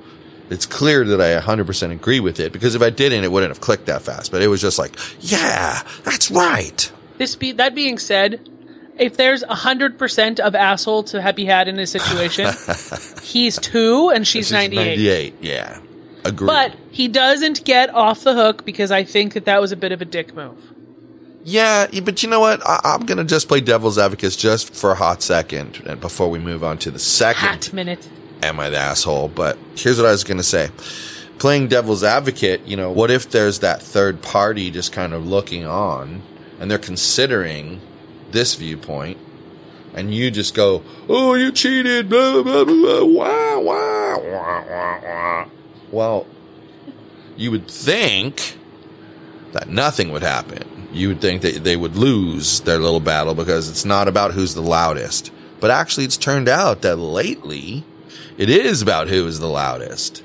it's 0.51 0.65
clear 0.65 1.03
that 1.05 1.21
I 1.21 1.39
100% 1.41 1.91
agree 1.91 2.19
with 2.19 2.39
it 2.39 2.51
because 2.51 2.75
if 2.75 2.81
I 2.81 2.89
didn't, 2.91 3.23
it 3.23 3.31
wouldn't 3.31 3.49
have 3.49 3.61
clicked 3.61 3.85
that 3.87 4.01
fast. 4.01 4.31
But 4.31 4.41
it 4.41 4.47
was 4.47 4.61
just 4.61 4.77
like, 4.77 4.95
yeah, 5.21 5.81
that's 6.03 6.29
right. 6.29 6.91
This 7.17 7.35
be 7.35 7.53
that 7.53 7.73
being 7.73 7.97
said, 7.97 8.47
if 8.97 9.15
there's 9.17 9.43
hundred 9.43 9.97
percent 9.97 10.39
of 10.39 10.53
asshole 10.53 11.03
to 11.03 11.21
have 11.21 11.35
be 11.35 11.45
had 11.45 11.67
in 11.67 11.75
this 11.75 11.91
situation, 11.91 12.47
he's 13.23 13.57
two 13.57 14.09
and 14.09 14.27
she's, 14.27 14.47
She's 14.47 14.51
ninety 14.51 14.77
eight. 14.77 15.35
Yeah. 15.39 15.79
Agree. 16.23 16.47
But 16.47 16.75
he 16.91 17.07
doesn't 17.07 17.63
get 17.63 17.89
off 17.95 18.23
the 18.23 18.33
hook 18.35 18.65
because 18.65 18.91
I 18.91 19.03
think 19.03 19.33
that 19.33 19.45
that 19.45 19.59
was 19.61 19.71
a 19.71 19.75
bit 19.77 19.91
of 19.91 20.01
a 20.01 20.05
dick 20.05 20.35
move. 20.35 20.73
yeah, 21.43 21.87
but 22.03 22.21
you 22.21 22.29
know 22.29 22.39
what? 22.39 22.61
I, 22.63 22.79
I'm 22.83 23.05
going 23.07 23.17
to 23.17 23.23
just 23.23 23.47
play 23.47 23.59
devil's 23.61 23.97
advocate 23.97 24.33
just 24.37 24.73
for 24.75 24.91
a 24.91 24.95
hot 24.95 25.23
second 25.23 25.81
and 25.87 25.99
before 25.99 26.29
we 26.29 26.37
move 26.37 26.63
on 26.63 26.77
to 26.79 26.91
the 26.91 26.99
second. 26.99 27.41
Hat 27.41 27.73
minute. 27.73 28.07
am 28.43 28.59
I 28.59 28.69
the 28.69 28.77
asshole? 28.77 29.29
But 29.29 29.57
here's 29.75 29.97
what 29.97 30.07
I 30.07 30.11
was 30.11 30.23
going 30.23 30.37
to 30.37 30.43
say. 30.43 30.69
Playing 31.39 31.67
devil's 31.67 32.03
advocate, 32.03 32.61
you 32.65 32.77
know, 32.77 32.91
what 32.91 33.09
if 33.09 33.31
there's 33.31 33.59
that 33.59 33.81
third 33.81 34.21
party 34.21 34.69
just 34.69 34.91
kind 34.91 35.13
of 35.13 35.25
looking 35.25 35.65
on 35.65 36.21
and 36.59 36.69
they're 36.69 36.77
considering 36.77 37.81
this 38.31 38.55
viewpoint 38.55 39.17
and 39.93 40.13
you 40.13 40.31
just 40.31 40.53
go, 40.53 40.83
oh, 41.09 41.33
you 41.33 41.51
cheated, 41.51 42.09
blah, 42.09 42.43
blah, 42.43 42.63
blah, 42.63 42.63
blah, 42.63 43.03
wah, 43.03 43.59
wah, 43.59 44.17
wah, 44.17 44.65
wah, 44.69 44.99
wah. 45.03 45.45
Well, 45.91 46.27
you 47.35 47.51
would 47.51 47.67
think 47.67 48.57
that 49.51 49.67
nothing 49.67 50.11
would 50.11 50.21
happen. 50.21 50.87
You 50.93 51.09
would 51.09 51.21
think 51.21 51.41
that 51.41 51.63
they 51.63 51.75
would 51.75 51.95
lose 51.95 52.61
their 52.61 52.77
little 52.77 52.99
battle 52.99 53.33
because 53.33 53.69
it's 53.69 53.85
not 53.85 54.07
about 54.07 54.31
who's 54.31 54.53
the 54.53 54.61
loudest. 54.61 55.31
But 55.59 55.71
actually, 55.71 56.05
it's 56.05 56.17
turned 56.17 56.49
out 56.49 56.81
that 56.81 56.97
lately, 56.97 57.83
it 58.37 58.49
is 58.49 58.81
about 58.81 59.07
who 59.07 59.27
is 59.27 59.39
the 59.39 59.47
loudest. 59.47 60.23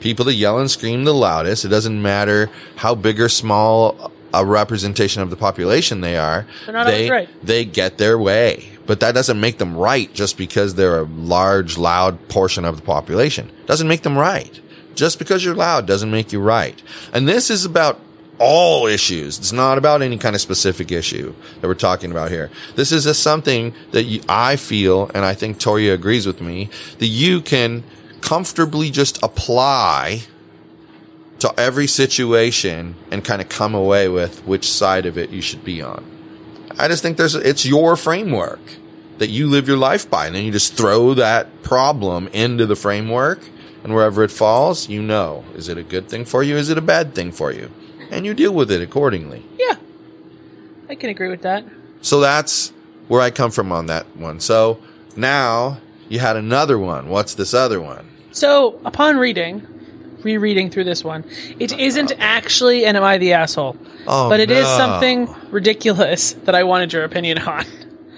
People 0.00 0.24
that 0.26 0.34
yell 0.34 0.58
and 0.58 0.70
scream 0.70 1.04
the 1.04 1.14
loudest, 1.14 1.64
it 1.64 1.68
doesn't 1.68 2.00
matter 2.00 2.50
how 2.76 2.94
big 2.94 3.20
or 3.20 3.28
small 3.28 4.12
a 4.34 4.44
representation 4.44 5.22
of 5.22 5.30
the 5.30 5.36
population 5.36 6.00
they 6.00 6.16
are, 6.16 6.46
They're 6.66 6.74
not 6.74 6.86
they, 6.86 7.10
right. 7.10 7.28
they 7.42 7.64
get 7.64 7.96
their 7.98 8.18
way. 8.18 8.68
But 8.86 9.00
that 9.00 9.14
doesn't 9.14 9.40
make 9.40 9.58
them 9.58 9.76
right 9.76 10.12
just 10.12 10.36
because 10.36 10.74
they're 10.74 11.00
a 11.00 11.04
large, 11.04 11.78
loud 11.78 12.28
portion 12.28 12.64
of 12.64 12.76
the 12.76 12.82
population. 12.82 13.50
Doesn't 13.66 13.88
make 13.88 14.02
them 14.02 14.16
right. 14.16 14.60
Just 14.94 15.18
because 15.18 15.44
you're 15.44 15.54
loud 15.54 15.86
doesn't 15.86 16.10
make 16.10 16.32
you 16.32 16.40
right. 16.40 16.80
And 17.12 17.26
this 17.26 17.50
is 17.50 17.64
about 17.64 18.00
all 18.38 18.86
issues. 18.86 19.38
It's 19.38 19.52
not 19.52 19.78
about 19.78 20.02
any 20.02 20.18
kind 20.18 20.34
of 20.34 20.40
specific 20.40 20.92
issue 20.92 21.34
that 21.60 21.66
we're 21.66 21.74
talking 21.74 22.10
about 22.10 22.30
here. 22.30 22.50
This 22.74 22.92
is 22.92 23.04
just 23.04 23.22
something 23.22 23.74
that 23.92 24.04
you, 24.04 24.22
I 24.28 24.56
feel, 24.56 25.10
and 25.14 25.24
I 25.24 25.34
think 25.34 25.58
Torya 25.58 25.94
agrees 25.94 26.26
with 26.26 26.40
me, 26.40 26.68
that 26.98 27.06
you 27.06 27.40
can 27.40 27.84
comfortably 28.20 28.90
just 28.90 29.22
apply 29.22 30.22
to 31.38 31.52
every 31.58 31.86
situation 31.86 32.94
and 33.10 33.24
kind 33.24 33.42
of 33.42 33.48
come 33.48 33.74
away 33.74 34.08
with 34.08 34.44
which 34.46 34.70
side 34.70 35.06
of 35.06 35.18
it 35.18 35.30
you 35.30 35.42
should 35.42 35.64
be 35.64 35.82
on. 35.82 36.04
I 36.78 36.88
just 36.88 37.02
think 37.02 37.16
there's, 37.16 37.34
it's 37.34 37.64
your 37.64 37.96
framework 37.96 38.60
that 39.18 39.28
you 39.28 39.48
live 39.48 39.68
your 39.68 39.76
life 39.76 40.08
by. 40.08 40.26
And 40.26 40.36
then 40.36 40.44
you 40.44 40.52
just 40.52 40.74
throw 40.74 41.14
that 41.14 41.62
problem 41.62 42.28
into 42.28 42.66
the 42.66 42.76
framework 42.76 43.40
and 43.82 43.94
wherever 43.94 44.22
it 44.24 44.30
falls, 44.30 44.88
you 44.88 45.02
know, 45.02 45.44
is 45.54 45.68
it 45.68 45.78
a 45.78 45.82
good 45.82 46.08
thing 46.08 46.24
for 46.24 46.42
you? 46.42 46.56
Is 46.56 46.70
it 46.70 46.78
a 46.78 46.82
bad 46.82 47.14
thing 47.14 47.32
for 47.32 47.52
you? 47.52 47.70
And 48.10 48.24
you 48.24 48.34
deal 48.34 48.52
with 48.52 48.70
it 48.70 48.80
accordingly. 48.80 49.44
Yeah. 49.58 49.74
I 50.88 50.94
can 50.94 51.10
agree 51.10 51.28
with 51.28 51.42
that. 51.42 51.64
So 52.02 52.20
that's 52.20 52.72
where 53.08 53.20
I 53.20 53.30
come 53.30 53.50
from 53.50 53.72
on 53.72 53.86
that 53.86 54.16
one. 54.16 54.40
So 54.40 54.78
now 55.16 55.78
you 56.08 56.18
had 56.18 56.36
another 56.36 56.78
one. 56.78 57.08
What's 57.08 57.34
this 57.34 57.54
other 57.54 57.80
one? 57.80 58.08
So, 58.32 58.78
upon 58.84 59.16
reading, 59.16 59.66
rereading 60.22 60.70
through 60.70 60.84
this 60.84 61.02
one, 61.02 61.24
it 61.58 61.72
isn't 61.72 62.12
actually 62.18 62.84
an 62.84 62.94
Am 62.94 63.02
I 63.02 63.16
the 63.16 63.32
Asshole? 63.32 63.76
Oh, 64.06 64.28
but 64.28 64.40
it 64.40 64.50
is 64.50 64.64
no. 64.64 64.76
something 64.76 65.34
ridiculous 65.50 66.32
that 66.44 66.54
I 66.54 66.64
wanted 66.64 66.92
your 66.92 67.04
opinion 67.04 67.38
on. 67.38 67.64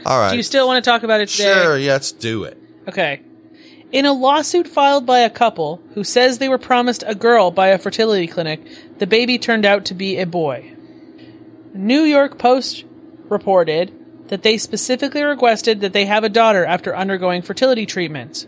All 0.05 0.19
right. 0.19 0.31
Do 0.31 0.37
you 0.37 0.43
still 0.43 0.67
want 0.67 0.85
to 0.85 0.91
talk 0.91 1.05
about 1.05 1.21
it 1.21 1.29
today? 1.29 1.53
Sure, 1.53 1.79
yeah, 1.79 1.93
let's 1.93 2.13
do 2.13 2.45
it. 2.45 2.59
Okay. 2.89 3.23
In 3.91 4.05
a 4.05 4.13
lawsuit 4.13 4.69
filed 4.69 5.07
by 5.07 5.21
a 5.21 5.31
couple 5.31 5.81
who 5.95 6.05
says 6.05 6.39
they 6.39 6.49
were 6.49 6.59
promised 6.59 7.03
a 7.07 7.15
girl 7.15 7.51
by 7.51 7.69
a 7.69 7.79
fertility 7.79 8.27
clinic, 8.27 8.61
the 8.99 9.07
baby 9.07 9.39
turned 9.39 9.65
out 9.65 9.87
to 9.87 9.95
be 9.95 10.19
a 10.19 10.27
boy. 10.27 10.75
New 11.73 12.03
York 12.03 12.39
Post 12.39 12.85
reported 13.31 13.95
that 14.29 14.43
they 14.43 14.59
specifically 14.59 15.23
requested 15.23 15.81
that 15.81 15.95
they 15.95 16.05
have 16.05 16.23
a 16.23 16.29
daughter 16.29 16.67
after 16.67 16.95
undergoing 16.95 17.41
fertility 17.41 17.87
treatments. 17.87 18.47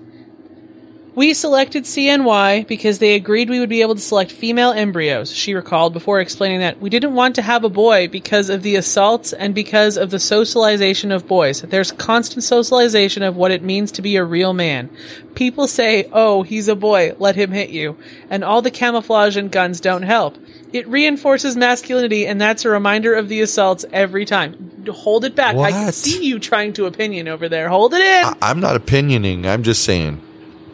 We 1.12 1.34
selected 1.34 1.84
CNY 1.84 2.68
because 2.68 3.00
they 3.00 3.16
agreed 3.16 3.50
we 3.50 3.58
would 3.58 3.68
be 3.68 3.82
able 3.82 3.96
to 3.96 4.00
select 4.00 4.30
female 4.30 4.70
embryos, 4.70 5.34
she 5.34 5.54
recalled 5.54 5.92
before 5.92 6.20
explaining 6.20 6.60
that 6.60 6.80
we 6.80 6.88
didn't 6.88 7.14
want 7.14 7.34
to 7.34 7.42
have 7.42 7.64
a 7.64 7.68
boy 7.68 8.06
because 8.06 8.48
of 8.48 8.62
the 8.62 8.76
assaults 8.76 9.32
and 9.32 9.52
because 9.52 9.96
of 9.96 10.10
the 10.10 10.20
socialization 10.20 11.10
of 11.10 11.26
boys. 11.26 11.62
There's 11.62 11.90
constant 11.90 12.44
socialization 12.44 13.24
of 13.24 13.36
what 13.36 13.50
it 13.50 13.62
means 13.62 13.90
to 13.92 14.02
be 14.02 14.14
a 14.14 14.24
real 14.24 14.52
man. 14.52 14.88
People 15.34 15.66
say, 15.66 16.08
oh, 16.12 16.42
he's 16.44 16.68
a 16.68 16.76
boy, 16.76 17.16
let 17.18 17.34
him 17.34 17.50
hit 17.50 17.70
you. 17.70 17.98
And 18.30 18.44
all 18.44 18.62
the 18.62 18.70
camouflage 18.70 19.36
and 19.36 19.50
guns 19.50 19.80
don't 19.80 20.02
help. 20.02 20.38
It 20.72 20.86
reinforces 20.86 21.56
masculinity, 21.56 22.24
and 22.24 22.40
that's 22.40 22.64
a 22.64 22.70
reminder 22.70 23.14
of 23.14 23.28
the 23.28 23.40
assaults 23.40 23.84
every 23.92 24.24
time. 24.24 24.86
Hold 24.88 25.24
it 25.24 25.34
back. 25.34 25.56
I 25.56 25.72
can 25.72 25.92
see 25.92 26.24
you 26.24 26.38
trying 26.38 26.72
to 26.74 26.86
opinion 26.86 27.26
over 27.26 27.48
there. 27.48 27.68
Hold 27.68 27.94
it 27.94 28.00
in. 28.00 28.24
I, 28.24 28.36
I'm 28.40 28.60
not 28.60 28.80
opinioning. 28.80 29.46
I'm 29.46 29.64
just 29.64 29.82
saying, 29.82 30.22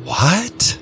what? 0.07 0.79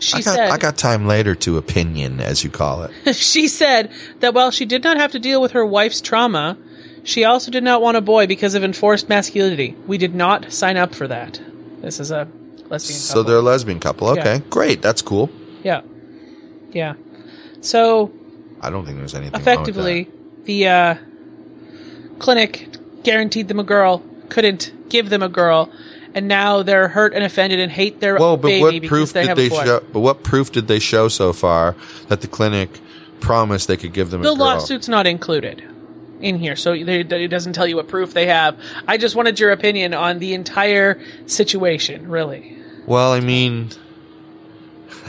she 0.00 0.18
I 0.18 0.20
got, 0.22 0.34
said. 0.34 0.50
I 0.50 0.58
got 0.58 0.76
time 0.78 1.06
later 1.06 1.34
to 1.36 1.56
opinion, 1.58 2.20
as 2.20 2.44
you 2.44 2.50
call 2.50 2.82
it. 2.84 3.14
she 3.16 3.48
said 3.48 3.90
that 4.20 4.32
while 4.34 4.50
she 4.50 4.64
did 4.64 4.84
not 4.84 4.96
have 4.96 5.12
to 5.12 5.18
deal 5.18 5.40
with 5.42 5.52
her 5.52 5.64
wife's 5.66 6.00
trauma, 6.00 6.56
she 7.02 7.24
also 7.24 7.50
did 7.50 7.64
not 7.64 7.82
want 7.82 7.96
a 7.96 8.00
boy 8.00 8.26
because 8.26 8.54
of 8.54 8.62
enforced 8.62 9.08
masculinity. 9.08 9.74
We 9.86 9.98
did 9.98 10.14
not 10.14 10.52
sign 10.52 10.76
up 10.76 10.94
for 10.94 11.08
that. 11.08 11.40
This 11.80 11.98
is 12.00 12.10
a 12.10 12.28
lesbian 12.68 12.98
So 12.98 13.14
couple. 13.14 13.24
they're 13.24 13.38
a 13.38 13.42
lesbian 13.42 13.80
couple. 13.80 14.08
Okay, 14.10 14.34
Yeah. 14.36 14.40
great. 14.50 14.82
That's 14.82 15.02
cool. 15.02 15.30
yeah, 15.64 15.80
yeah. 16.72 16.94
So 17.60 18.12
I 18.60 18.70
don't 18.70 18.84
think 18.84 18.98
there's 18.98 19.14
anything 19.14 19.40
effectively, 19.40 20.08
the 20.44 20.66
uh, 20.68 20.94
clinic 22.18 22.68
guaranteed 23.02 23.48
them 23.48 23.58
a 23.58 23.64
girl, 23.64 24.02
couldn't 24.28 24.72
give 24.88 25.10
them 25.10 25.22
a 25.22 25.28
girl, 25.28 25.70
and 26.14 26.28
now 26.28 26.62
they're 26.62 26.88
hurt 26.88 27.12
and 27.14 27.24
offended 27.24 27.60
and 27.60 27.70
hate 27.72 28.00
their 28.00 28.16
Well, 28.18 28.36
but 28.36 28.48
baby 28.48 28.80
what 28.80 28.88
proof 28.88 29.12
they 29.12 29.22
did 29.22 29.28
have 29.28 29.36
they 29.36 29.48
show? 29.48 29.80
But 29.92 30.00
what 30.00 30.22
proof 30.22 30.52
did 30.52 30.68
they 30.68 30.78
show 30.78 31.08
so 31.08 31.32
far 31.32 31.74
that 32.08 32.20
the 32.20 32.28
clinic 32.28 32.80
promised 33.20 33.68
they 33.68 33.76
could 33.76 33.92
give 33.92 34.10
them 34.10 34.22
The 34.22 34.32
a 34.32 34.36
girl? 34.36 34.46
lawsuit's 34.46 34.88
not 34.88 35.06
included 35.06 35.62
in 36.20 36.38
here, 36.38 36.56
so 36.56 36.72
they, 36.72 37.00
it 37.00 37.28
doesn't 37.28 37.52
tell 37.52 37.66
you 37.66 37.76
what 37.76 37.88
proof 37.88 38.12
they 38.14 38.26
have. 38.26 38.56
I 38.86 38.96
just 38.96 39.14
wanted 39.14 39.38
your 39.38 39.52
opinion 39.52 39.94
on 39.94 40.18
the 40.18 40.34
entire 40.34 41.00
situation, 41.26 42.08
really. 42.08 42.56
Well, 42.86 43.12
I 43.12 43.20
mean, 43.20 43.68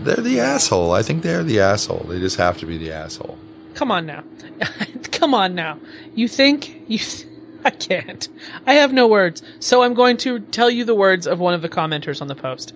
they're 0.00 0.16
the 0.16 0.40
asshole. 0.40 0.92
I 0.92 1.02
think 1.02 1.22
they're 1.22 1.44
the 1.44 1.60
asshole. 1.60 2.06
They 2.08 2.18
just 2.18 2.36
have 2.36 2.58
to 2.58 2.66
be 2.66 2.78
the 2.78 2.92
asshole. 2.92 3.38
Come 3.74 3.90
on 3.90 4.06
now. 4.06 4.24
Come 5.18 5.34
on 5.34 5.56
now. 5.56 5.80
You 6.14 6.28
think 6.28 6.84
you 6.86 7.00
I 7.64 7.70
can't. 7.70 8.28
I 8.64 8.74
have 8.74 8.92
no 8.92 9.08
words. 9.08 9.42
So 9.58 9.82
I'm 9.82 9.94
going 9.94 10.16
to 10.18 10.38
tell 10.38 10.70
you 10.70 10.84
the 10.84 10.94
words 10.94 11.26
of 11.26 11.40
one 11.40 11.54
of 11.54 11.62
the 11.62 11.68
commenters 11.68 12.22
on 12.22 12.28
the 12.28 12.36
post. 12.36 12.72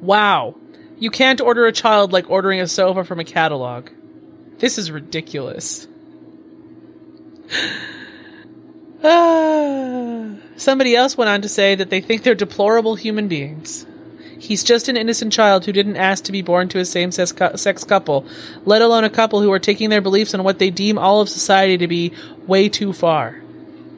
Wow. 0.00 0.54
You 0.98 1.10
can't 1.10 1.38
order 1.38 1.66
a 1.66 1.72
child 1.72 2.14
like 2.14 2.30
ordering 2.30 2.60
a 2.60 2.66
sofa 2.66 3.04
from 3.04 3.20
a 3.20 3.24
catalog. 3.24 3.90
This 4.58 4.78
is 4.78 4.90
ridiculous. 4.90 5.86
Ah. 9.04 10.30
Somebody 10.56 10.96
else 10.96 11.18
went 11.18 11.28
on 11.28 11.42
to 11.42 11.48
say 11.50 11.74
that 11.74 11.90
they 11.90 12.00
think 12.00 12.22
they're 12.22 12.34
deplorable 12.34 12.96
human 12.96 13.28
beings. 13.28 13.86
He's 14.38 14.62
just 14.62 14.88
an 14.88 14.96
innocent 14.96 15.32
child 15.32 15.64
who 15.64 15.72
didn't 15.72 15.96
ask 15.96 16.24
to 16.24 16.32
be 16.32 16.42
born 16.42 16.68
to 16.68 16.78
a 16.78 16.84
same 16.84 17.10
sex 17.10 17.32
couple, 17.84 18.26
let 18.64 18.82
alone 18.82 19.04
a 19.04 19.10
couple 19.10 19.40
who 19.40 19.52
are 19.52 19.58
taking 19.58 19.90
their 19.90 20.00
beliefs 20.00 20.34
on 20.34 20.44
what 20.44 20.58
they 20.58 20.70
deem 20.70 20.98
all 20.98 21.20
of 21.20 21.28
society 21.28 21.78
to 21.78 21.88
be 21.88 22.12
way 22.46 22.68
too 22.68 22.92
far. 22.92 23.42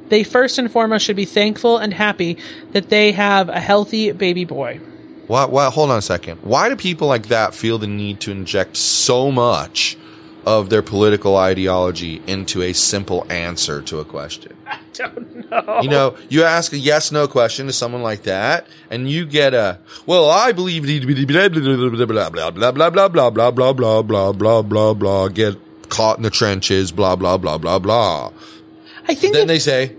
They 0.09 0.25
first 0.25 0.59
and 0.59 0.71
foremost 0.71 1.04
should 1.04 1.16
be 1.16 1.25
thankful 1.25 1.76
and 1.78 1.92
happy 1.92 2.38
that 2.73 2.88
they 2.88 3.12
have 3.12 3.49
a 3.49 3.61
healthy 3.61 4.12
baby 4.12 4.45
boy. 4.45 4.80
Why, 5.26 5.45
why, 5.45 5.68
hold 5.71 5.90
on 5.90 5.99
a 5.99 6.02
second. 6.02 6.40
Why 6.42 6.71
do 6.71 6.76
people 6.76 7.09
like 7.09 7.26
that 7.28 7.54
feel 7.54 7.76
the 7.76 7.87
need 7.87 8.21
to 8.21 8.30
inject 8.30 8.78
so 8.78 9.30
much 9.30 9.99
of 10.47 10.71
their 10.71 10.80
political 10.80 11.37
ideology 11.37 12.23
into 12.26 12.62
a 12.62 12.73
simple 12.73 13.30
answer 13.30 13.83
to 13.83 14.00
a 14.00 14.04
question? 14.07 14.57
Don't 14.99 15.50
know. 15.50 15.81
You 15.83 15.88
know, 15.88 16.17
you 16.28 16.45
ask 16.45 16.73
a 16.73 16.78
yes 16.78 17.11
no 17.12 17.26
question 17.28 17.67
to 17.67 17.73
someone 17.73 18.02
like 18.02 18.25
that, 18.25 18.67
and 18.90 19.09
you 19.09 19.25
get 19.25 19.55
a 19.55 19.78
well, 20.07 20.28
I 20.28 20.52
believe 20.52 20.85
blah 20.85 21.49
blah 21.49 21.61
blah 21.61 22.07
blah 22.07 22.31
blah 22.31 22.31
blah 22.31 22.90
blah 22.90 22.90
blah 22.90 23.11
blah 23.11 23.31
blah 23.31 23.50
blah 23.50 23.83
blah 23.83 24.02
blah 24.02 24.33
blah 24.33 24.62
blah 24.62 24.95
blah 24.95 25.28
get 25.28 25.57
caught 25.88 26.19
in 26.19 26.23
the 26.23 26.31
trenches, 26.31 26.93
blah 26.93 27.17
blah 27.17 27.38
blah 27.38 27.59
blah 27.59 27.78
blah. 27.78 28.31
I 29.09 29.14
think 29.14 29.33
Then 29.35 29.47
they 29.47 29.59
say 29.59 29.97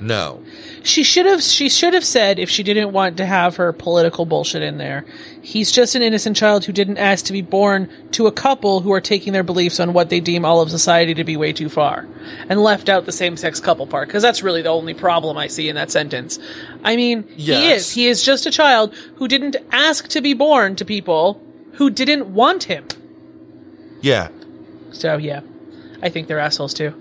no. 0.00 0.42
she 0.82 1.02
should 1.02 1.26
have 1.26 1.42
she 1.42 1.68
should 1.68 1.94
have 1.94 2.04
said 2.04 2.38
if 2.38 2.48
she 2.48 2.62
didn't 2.62 2.92
want 2.92 3.16
to 3.16 3.26
have 3.26 3.56
her 3.56 3.72
political 3.72 4.26
bullshit 4.26 4.62
in 4.62 4.78
there. 4.78 5.04
He's 5.42 5.72
just 5.72 5.94
an 5.94 6.02
innocent 6.02 6.36
child 6.36 6.64
who 6.64 6.72
didn't 6.72 6.98
ask 6.98 7.24
to 7.26 7.32
be 7.32 7.42
born 7.42 7.90
to 8.12 8.26
a 8.26 8.32
couple 8.32 8.80
who 8.80 8.92
are 8.92 9.00
taking 9.00 9.32
their 9.32 9.42
beliefs 9.42 9.80
on 9.80 9.92
what 9.92 10.10
they 10.10 10.20
deem 10.20 10.44
all 10.44 10.60
of 10.60 10.70
society 10.70 11.14
to 11.14 11.24
be 11.24 11.36
way 11.36 11.52
too 11.52 11.68
far, 11.68 12.06
and 12.48 12.60
left 12.62 12.88
out 12.88 13.06
the 13.06 13.12
same 13.12 13.36
sex 13.36 13.60
couple 13.60 13.86
part 13.86 14.08
because 14.08 14.22
that's 14.22 14.42
really 14.42 14.62
the 14.62 14.68
only 14.68 14.94
problem 14.94 15.36
I 15.36 15.46
see 15.46 15.68
in 15.68 15.76
that 15.76 15.90
sentence. 15.90 16.38
I 16.84 16.96
mean, 16.96 17.26
he 17.28 17.70
is 17.70 17.92
he 17.92 18.06
is 18.06 18.22
just 18.22 18.46
a 18.46 18.50
child 18.50 18.94
who 19.16 19.28
didn't 19.28 19.56
ask 19.72 20.08
to 20.08 20.20
be 20.20 20.34
born 20.34 20.76
to 20.76 20.84
people 20.84 21.42
who 21.72 21.90
didn't 21.90 22.26
want 22.34 22.64
him. 22.64 22.86
Yeah. 24.00 24.28
So 24.92 25.16
yeah, 25.16 25.40
I 26.02 26.08
think 26.08 26.28
they're 26.28 26.38
assholes 26.38 26.74
too. 26.74 26.94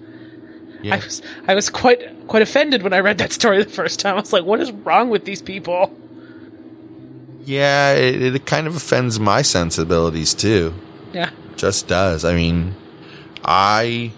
Yeah. 0.82 0.96
I 0.96 0.98
was 1.00 1.22
I 1.48 1.56
was 1.56 1.70
quite 1.70 2.17
quite 2.28 2.42
offended 2.42 2.84
when 2.84 2.94
I 2.94 3.00
read 3.00 3.18
that 3.20 3.32
story 3.34 3.64
the 3.64 3.70
first 3.70 4.00
time. 4.00 4.16
I 4.18 4.20
was 4.20 4.34
like, 4.34 4.44
what 4.44 4.60
is 4.60 4.72
wrong 4.72 5.10
with 5.10 5.26
these 5.26 5.42
people? 5.42 5.96
Yeah, 7.46 7.94
it, 7.94 8.22
it 8.36 8.46
kind 8.46 8.68
of 8.68 8.76
offends 8.76 9.20
my 9.20 9.42
sensibilities 9.42 10.34
too. 10.34 10.74
Yeah. 11.14 11.30
Just 11.56 11.88
does. 11.88 12.26
I 12.26 12.36
mean, 12.36 12.76
I, 13.44 14.12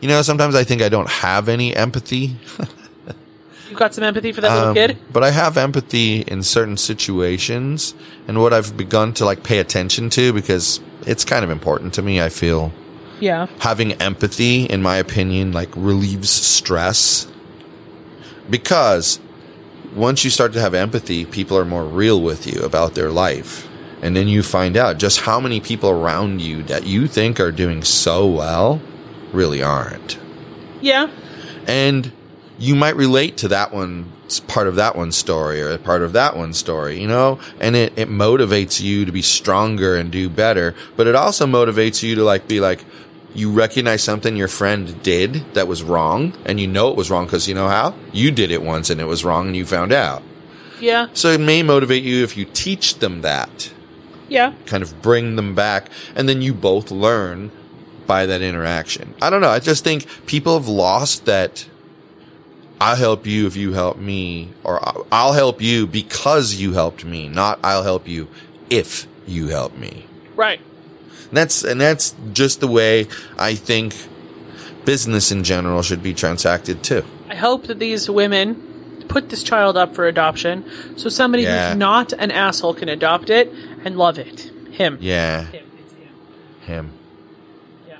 you 0.00 0.08
know, 0.08 0.22
sometimes 0.22 0.54
I 0.54 0.64
think 0.64 0.80
I 0.82 0.88
don't 0.88 1.08
have 1.10 1.48
any 1.48 1.74
empathy. 1.74 2.36
You've 3.68 3.78
got 3.78 3.94
some 3.94 4.02
empathy 4.04 4.32
for 4.32 4.40
that 4.40 4.52
little 4.52 4.68
Um, 4.70 4.74
kid? 4.74 4.98
But 5.12 5.22
I 5.22 5.30
have 5.30 5.56
empathy 5.56 6.22
in 6.22 6.42
certain 6.42 6.76
situations 6.76 7.94
and 8.26 8.40
what 8.40 8.52
I've 8.52 8.76
begun 8.76 9.12
to 9.14 9.24
like 9.24 9.42
pay 9.44 9.58
attention 9.58 10.10
to 10.10 10.32
because 10.32 10.80
it's 11.06 11.24
kind 11.24 11.44
of 11.44 11.50
important 11.50 11.94
to 11.94 12.02
me. 12.02 12.20
I 12.20 12.30
feel 12.30 12.72
Yeah. 13.20 13.46
having 13.60 13.92
empathy, 13.94 14.64
in 14.64 14.82
my 14.82 14.96
opinion, 14.96 15.52
like 15.52 15.68
relieves 15.76 16.30
stress 16.30 17.26
because 18.48 19.20
once 19.94 20.24
you 20.24 20.30
start 20.30 20.52
to 20.54 20.60
have 20.60 20.74
empathy, 20.74 21.24
people 21.24 21.56
are 21.58 21.64
more 21.64 21.84
real 21.84 22.20
with 22.20 22.46
you 22.46 22.62
about 22.62 22.94
their 22.94 23.10
life. 23.10 23.68
And 24.02 24.16
then 24.16 24.28
you 24.28 24.42
find 24.42 24.76
out 24.76 24.98
just 24.98 25.20
how 25.20 25.40
many 25.40 25.60
people 25.60 25.90
around 25.90 26.40
you 26.40 26.62
that 26.64 26.86
you 26.86 27.06
think 27.06 27.38
are 27.38 27.52
doing 27.52 27.82
so 27.82 28.26
well 28.26 28.80
really 29.32 29.62
aren't 29.62 30.18
Yeah. 30.80 31.08
and 31.66 32.10
you 32.58 32.74
might 32.74 32.96
relate 32.96 33.36
to 33.38 33.48
that 33.48 33.72
one 33.72 34.10
part 34.48 34.66
of 34.66 34.76
that 34.76 34.96
one 34.96 35.12
story 35.12 35.60
or 35.62 35.76
part 35.78 36.02
of 36.02 36.12
that 36.14 36.36
one 36.36 36.52
story, 36.52 37.00
you 37.00 37.06
know, 37.08 37.38
and 37.60 37.74
it, 37.76 37.92
it 37.96 38.08
motivates 38.08 38.80
you 38.80 39.04
to 39.04 39.12
be 39.12 39.22
stronger 39.22 39.96
and 39.96 40.10
do 40.10 40.28
better, 40.28 40.74
but 40.96 41.06
it 41.06 41.14
also 41.14 41.46
motivates 41.46 42.02
you 42.02 42.14
to 42.16 42.24
like 42.24 42.48
be 42.48 42.58
like, 42.60 42.84
you 43.34 43.50
recognize 43.52 44.02
something 44.02 44.36
your 44.36 44.48
friend 44.48 45.02
did 45.02 45.54
that 45.54 45.68
was 45.68 45.82
wrong 45.82 46.32
and 46.44 46.58
you 46.58 46.66
know 46.66 46.88
it 46.90 46.96
was 46.96 47.10
wrong 47.10 47.26
because 47.26 47.46
you 47.48 47.54
know 47.54 47.68
how 47.68 47.94
you 48.12 48.30
did 48.30 48.50
it 48.50 48.62
once 48.62 48.90
and 48.90 49.00
it 49.00 49.04
was 49.06 49.24
wrong 49.24 49.46
and 49.48 49.56
you 49.56 49.64
found 49.64 49.92
out. 49.92 50.22
Yeah. 50.80 51.08
So 51.12 51.28
it 51.30 51.40
may 51.40 51.62
motivate 51.62 52.02
you 52.02 52.24
if 52.24 52.36
you 52.36 52.44
teach 52.44 52.96
them 52.98 53.20
that 53.22 53.70
Yeah. 54.28 54.54
kind 54.66 54.82
of 54.82 55.00
bring 55.02 55.36
them 55.36 55.54
back 55.54 55.90
and 56.16 56.28
then 56.28 56.42
you 56.42 56.52
both 56.54 56.90
learn 56.90 57.50
by 58.06 58.26
that 58.26 58.42
interaction. 58.42 59.14
I 59.22 59.30
don't 59.30 59.40
know. 59.40 59.50
I 59.50 59.60
just 59.60 59.84
think 59.84 60.06
people 60.26 60.54
have 60.58 60.66
lost 60.68 61.26
that 61.26 61.66
I'll 62.80 62.96
help 62.96 63.26
you 63.26 63.46
if 63.46 63.56
you 63.56 63.74
help 63.74 63.98
me 63.98 64.48
or 64.64 64.80
I'll 65.12 65.34
help 65.34 65.60
you 65.60 65.86
because 65.86 66.54
you 66.54 66.72
helped 66.72 67.04
me, 67.04 67.28
not 67.28 67.60
I'll 67.62 67.82
help 67.84 68.08
you 68.08 68.26
if 68.70 69.06
you 69.26 69.48
help 69.48 69.76
me. 69.76 70.06
Right. 70.34 70.60
And 71.30 71.36
that's 71.36 71.64
and 71.64 71.80
that's 71.80 72.14
just 72.32 72.60
the 72.60 72.66
way 72.68 73.06
I 73.38 73.54
think 73.54 73.94
business 74.84 75.30
in 75.30 75.44
general 75.44 75.82
should 75.82 76.02
be 76.02 76.12
transacted 76.14 76.82
too. 76.82 77.04
I 77.28 77.36
hope 77.36 77.66
that 77.68 77.78
these 77.78 78.10
women 78.10 79.04
put 79.08 79.28
this 79.28 79.42
child 79.42 79.76
up 79.76 79.94
for 79.94 80.06
adoption 80.06 80.64
so 80.98 81.08
somebody 81.08 81.42
Yeah. 81.44 81.70
who's 81.70 81.78
not 81.78 82.12
an 82.14 82.30
asshole 82.30 82.74
can 82.74 82.88
adopt 82.88 83.30
it 83.30 83.52
and 83.84 83.96
love 83.96 84.18
it. 84.18 84.50
Him. 84.72 84.98
Yeah, 85.00 85.44
Him. 85.46 85.64
It's 85.78 85.92
him. 85.92 86.10
him. 86.66 86.92
Yeah. 87.88 87.96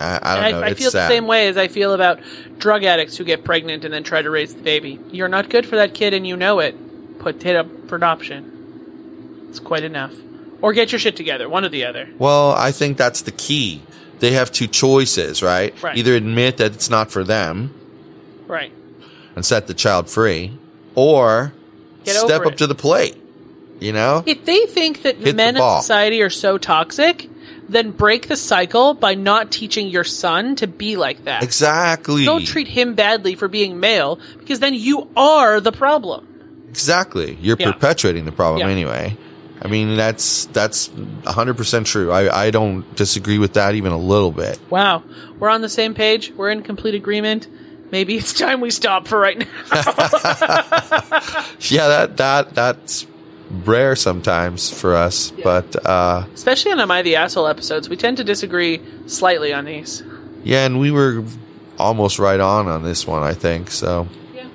I, 0.00 0.18
I 0.22 0.34
don't 0.36 0.44
And 0.44 0.52
know. 0.56 0.62
I, 0.62 0.66
I 0.70 0.74
feel 0.74 0.90
sad. 0.90 1.10
the 1.10 1.14
same 1.14 1.26
way 1.26 1.48
as 1.48 1.56
I 1.56 1.68
feel 1.68 1.92
about 1.92 2.20
drug 2.58 2.84
addicts 2.84 3.16
who 3.16 3.24
get 3.24 3.44
pregnant 3.44 3.84
and 3.84 3.92
then 3.92 4.02
try 4.04 4.22
to 4.22 4.30
raise 4.30 4.54
the 4.54 4.62
baby. 4.62 4.98
You're 5.10 5.28
not 5.28 5.50
good 5.50 5.66
for 5.66 5.76
that 5.76 5.94
kid 5.94 6.14
and 6.14 6.26
you 6.26 6.36
know 6.36 6.60
it. 6.60 7.18
Put 7.18 7.44
it 7.44 7.56
up 7.56 7.66
for 7.88 7.96
adoption. 7.96 9.46
It's 9.50 9.58
quite 9.58 9.84
enough. 9.84 10.14
Or 10.60 10.72
get 10.72 10.90
your 10.92 10.98
shit 10.98 11.16
together, 11.16 11.48
one 11.48 11.64
or 11.64 11.68
the 11.68 11.84
other. 11.84 12.08
Well, 12.18 12.52
I 12.52 12.72
think 12.72 12.96
that's 12.98 13.22
the 13.22 13.30
key. 13.32 13.82
They 14.18 14.32
have 14.32 14.50
two 14.50 14.66
choices, 14.66 15.42
right? 15.42 15.72
Right. 15.82 15.96
Either 15.96 16.14
admit 16.14 16.56
that 16.56 16.72
it's 16.74 16.90
not 16.90 17.10
for 17.12 17.22
them 17.22 17.72
Right. 18.48 18.72
and 19.36 19.44
set 19.46 19.68
the 19.68 19.74
child 19.74 20.10
free, 20.10 20.52
or 20.96 21.52
Get 22.04 22.16
step 22.16 22.44
up 22.44 22.52
it. 22.54 22.58
to 22.58 22.66
the 22.66 22.74
plate. 22.74 23.16
You 23.80 23.92
know? 23.92 24.24
If 24.26 24.44
they 24.44 24.66
think 24.66 25.02
that 25.02 25.22
the 25.22 25.32
men 25.32 25.56
in 25.56 25.62
society 25.80 26.20
are 26.22 26.30
so 26.30 26.58
toxic, 26.58 27.30
then 27.68 27.92
break 27.92 28.26
the 28.26 28.34
cycle 28.34 28.92
by 28.94 29.14
not 29.14 29.52
teaching 29.52 29.86
your 29.86 30.02
son 30.02 30.56
to 30.56 30.66
be 30.66 30.96
like 30.96 31.24
that. 31.26 31.44
Exactly. 31.44 32.24
Don't 32.24 32.44
treat 32.44 32.66
him 32.66 32.94
badly 32.94 33.36
for 33.36 33.46
being 33.46 33.78
male, 33.78 34.18
because 34.40 34.58
then 34.58 34.74
you 34.74 35.06
are 35.16 35.60
the 35.60 35.70
problem. 35.70 36.26
Exactly. 36.70 37.38
You're 37.40 37.56
Yeah. 37.60 37.70
perpetuating 37.70 38.24
the 38.24 38.32
problem 38.32 38.66
Yeah. 38.66 38.72
anyway. 38.72 39.16
I 39.60 39.68
mean, 39.68 39.96
that's 39.96 40.46
that's 40.46 40.88
100% 40.88 41.84
true. 41.84 42.12
I, 42.12 42.44
I 42.46 42.50
don't 42.50 42.94
disagree 42.96 43.38
with 43.38 43.54
that 43.54 43.74
even 43.74 43.92
a 43.92 43.98
little 43.98 44.30
bit. 44.32 44.58
Wow. 44.70 45.02
We're 45.38 45.48
on 45.50 45.60
the 45.62 45.68
same 45.68 45.94
page. 45.94 46.32
We're 46.36 46.50
in 46.50 46.62
complete 46.62 46.94
agreement. 46.94 47.48
Maybe 47.90 48.16
it's 48.16 48.32
time 48.34 48.60
we 48.60 48.70
stop 48.70 49.08
for 49.08 49.18
right 49.18 49.38
now. 49.38 49.46
Yeah, 51.60 51.88
that 51.88 52.16
that 52.18 52.54
that's 52.54 53.06
rare 53.50 53.96
sometimes 53.96 54.70
for 54.70 54.94
us, 54.94 55.30
but 55.42 55.74
uh 55.86 56.24
Especially 56.34 56.72
on 56.72 56.80
Am 56.80 56.90
I 56.90 57.02
the 57.02 57.16
Asshole 57.16 57.46
episodes. 57.46 57.88
We 57.88 57.96
tend 57.96 58.18
to 58.18 58.24
disagree 58.24 58.80
slightly 59.06 59.52
on 59.52 59.64
these. 59.64 60.02
yeah, 60.44 60.66
and 60.66 60.78
we 60.78 60.90
were 60.90 61.24
almost 61.78 62.18
right 62.18 62.40
on 62.40 62.68
on 62.68 62.82
this 62.84 63.06
one, 63.06 63.22
I 63.22 63.34
think. 63.34 63.70
So, 63.70 64.06
Yeah. 64.34 64.46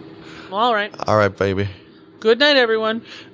Well, 0.49 0.59
all 0.59 0.73
right. 0.73 0.93
all 1.07 1.17
right, 1.17 1.35
baby. 1.35 1.67
Good 2.19 2.39
night, 2.39 2.55
everyone. 2.57 3.01